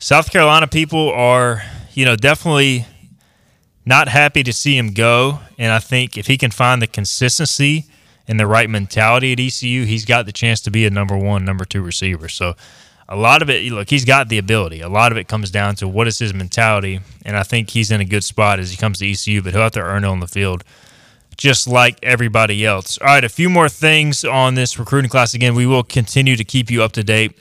[0.00, 1.62] South Carolina people are,
[1.92, 2.86] you know, definitely
[3.86, 5.38] not happy to see him go.
[5.58, 7.86] And I think if he can find the consistency
[8.26, 11.44] and the right mentality at ECU, he's got the chance to be a number one,
[11.44, 12.28] number two receiver.
[12.28, 12.54] So
[13.08, 14.80] a lot of it, look, he's got the ability.
[14.80, 17.00] A lot of it comes down to what is his mentality.
[17.24, 19.62] And I think he's in a good spot as he comes to ECU, but he'll
[19.62, 20.64] have to earn it on the field
[21.36, 22.98] just like everybody else.
[22.98, 25.34] All right, a few more things on this recruiting class.
[25.34, 27.38] Again, we will continue to keep you up to date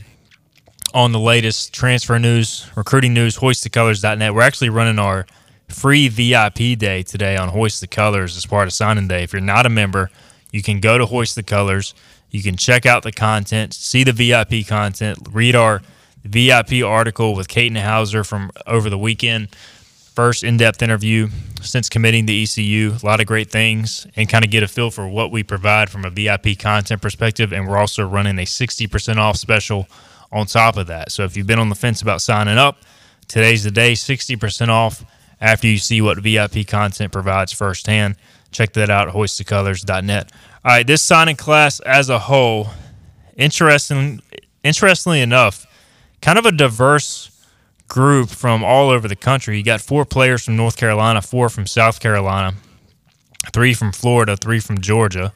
[0.93, 4.33] on the latest transfer news, recruiting news, hoistthecolors.net.
[4.33, 5.25] We're actually running our
[5.67, 9.23] free VIP day today on Hoist the Colors as part of signing day.
[9.23, 10.09] If you're not a member,
[10.51, 11.95] you can go to Hoist the Colors.
[12.29, 15.81] You can check out the content, see the VIP content, read our
[16.23, 19.49] VIP article with Katin Houser from over the weekend
[20.13, 21.27] first in depth interview
[21.61, 22.95] since committing to ECU.
[23.01, 25.89] A lot of great things and kind of get a feel for what we provide
[25.89, 27.51] from a VIP content perspective.
[27.51, 29.87] And we're also running a 60% off special
[30.31, 31.11] on top of that.
[31.11, 32.77] So if you've been on the fence about signing up,
[33.27, 35.03] today's the day 60% off
[35.41, 38.15] after you see what VIP content provides firsthand.
[38.51, 40.31] Check that out hoistthecolors.net.
[40.65, 42.67] All right, this signing class as a whole,
[43.35, 44.21] interesting,
[44.63, 45.65] interestingly enough,
[46.21, 47.32] kind of a diverse
[47.93, 49.55] group from all over the country.
[49.55, 52.55] You got four players from North Carolina, four from South Carolina,
[53.53, 55.31] three from Florida, three from Georgia,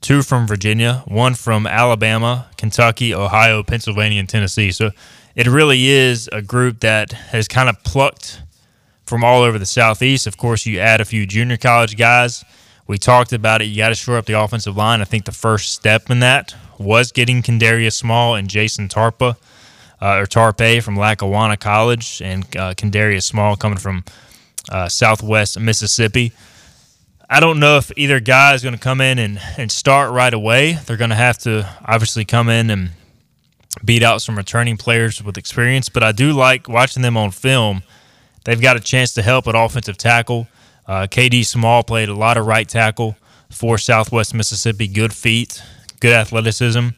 [0.00, 4.70] two from Virginia, one from Alabama, Kentucky, Ohio, Pennsylvania, and Tennessee.
[4.70, 4.92] So
[5.34, 8.42] it really is a group that has kind of plucked
[9.04, 10.28] from all over the Southeast.
[10.28, 12.44] Of course, you add a few junior college guys.
[12.86, 13.64] We talked about it.
[13.64, 15.00] You got to shore up the offensive line.
[15.00, 19.36] I think the first step in that was getting Kendarius Small and Jason Tarpa
[20.00, 24.04] uh, or Tarpe from Lackawanna College, and uh, Kendarius Small coming from
[24.70, 26.32] uh, Southwest Mississippi.
[27.30, 30.32] I don't know if either guy is going to come in and, and start right
[30.32, 30.78] away.
[30.86, 32.90] They're going to have to obviously come in and
[33.84, 37.82] beat out some returning players with experience, but I do like watching them on film.
[38.44, 40.48] They've got a chance to help at offensive tackle.
[40.86, 43.16] Uh, KD Small played a lot of right tackle
[43.50, 44.88] for Southwest Mississippi.
[44.88, 45.62] Good feet,
[46.00, 46.88] good athleticism.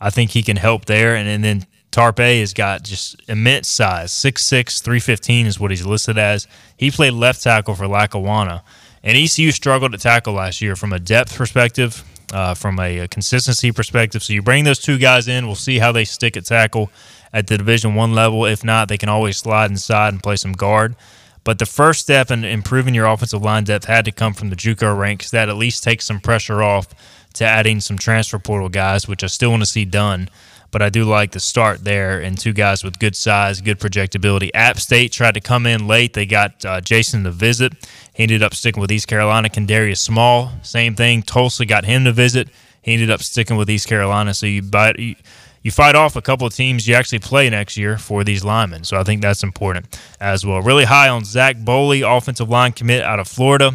[0.00, 1.14] I think he can help there.
[1.14, 4.12] And, and then Tarpe has got just immense size.
[4.12, 6.46] 6'6, 315 is what he's listed as.
[6.76, 8.62] He played left tackle for Lackawanna.
[9.02, 13.08] And ECU struggled to tackle last year from a depth perspective, uh, from a, a,
[13.08, 14.22] consistency perspective.
[14.22, 16.90] So you bring those two guys in, we'll see how they stick at tackle
[17.32, 18.44] at the Division One level.
[18.44, 20.96] If not, they can always slide inside and play some guard.
[21.44, 24.56] But the first step in improving your offensive line depth had to come from the
[24.56, 25.30] JUCO ranks.
[25.30, 26.88] That at least takes some pressure off
[27.34, 30.28] to adding some transfer portal guys, which I still want to see done
[30.70, 34.50] but I do like the start there and two guys with good size, good projectability.
[34.54, 36.12] App State tried to come in late.
[36.12, 37.72] They got uh, Jason to visit.
[38.14, 39.48] He ended up sticking with East Carolina.
[39.48, 41.22] Kendarius Small, same thing.
[41.22, 42.48] Tulsa got him to visit.
[42.82, 44.34] He ended up sticking with East Carolina.
[44.34, 45.16] So you bite, you,
[45.62, 48.84] you fight off a couple of teams you actually play next year for these linemen.
[48.84, 50.62] So I think that's important as well.
[50.62, 53.74] Really high on Zach Boley, offensive line commit out of Florida.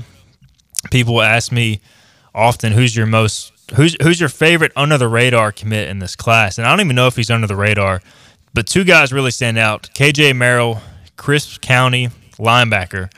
[0.89, 1.81] People ask me
[2.33, 6.57] often, who's your most who's who's your favorite under the radar commit in this class?
[6.57, 8.01] And I don't even know if he's under the radar,
[8.53, 10.81] but two guys really stand out: KJ Merrill,
[11.17, 13.11] Crisp County linebacker.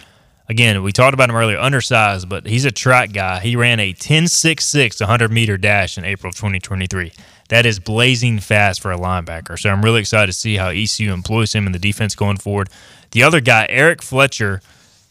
[0.49, 3.39] Again, we talked about him earlier, undersized, but he's a track guy.
[3.39, 7.14] He ran a 10.66 100 meter dash in April of 2023.
[7.49, 9.58] That is blazing fast for a linebacker.
[9.58, 12.70] So I'm really excited to see how ECU employs him in the defense going forward.
[13.12, 14.62] The other guy, Eric Fletcher,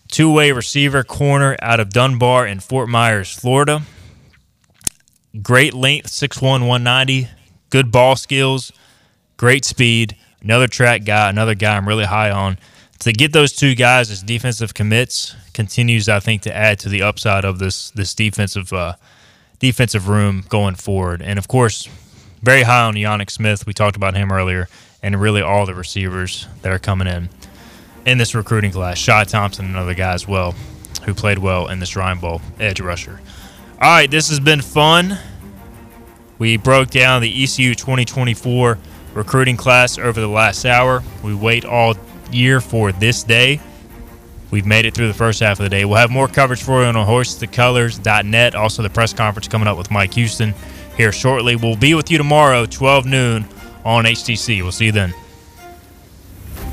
[0.09, 3.83] two way receiver corner out of Dunbar in Fort Myers, Florida.
[5.41, 7.29] Great length, 6'1, 190.
[7.71, 8.71] Good ball skills,
[9.39, 10.17] great speed.
[10.43, 12.59] Another track guy, another guy I'm really high on.
[12.99, 17.03] To get those two guys as defensive commits continues, I think, to add to the
[17.03, 18.95] upside of this this defensive uh,
[19.59, 21.23] defensive room going forward.
[21.23, 21.89] And of course,
[22.43, 23.67] very high on Yannick Smith.
[23.67, 24.69] We talked about him earlier,
[25.03, 27.31] and really all the receivers that are coming in
[28.05, 28.99] in this recruiting class.
[28.99, 30.55] Shy Thompson, another guy as well,
[31.05, 33.21] who played well in this Ryan Bowl edge rusher.
[33.83, 35.19] All right, this has been fun.
[36.39, 38.79] We broke down the ECU 2024
[39.13, 41.03] recruiting class over the last hour.
[41.25, 41.97] We wait all
[42.31, 43.61] year for this day.
[44.53, 45.85] We've made it through the first half of the day.
[45.85, 48.55] We'll have more coverage for you on hoistthecolors.net.
[48.55, 50.55] Also, the press conference coming up with Mike Houston
[50.97, 51.57] here shortly.
[51.57, 53.45] We'll be with you tomorrow, 12 noon
[53.85, 54.63] on HTC.
[54.63, 55.13] We'll see you then.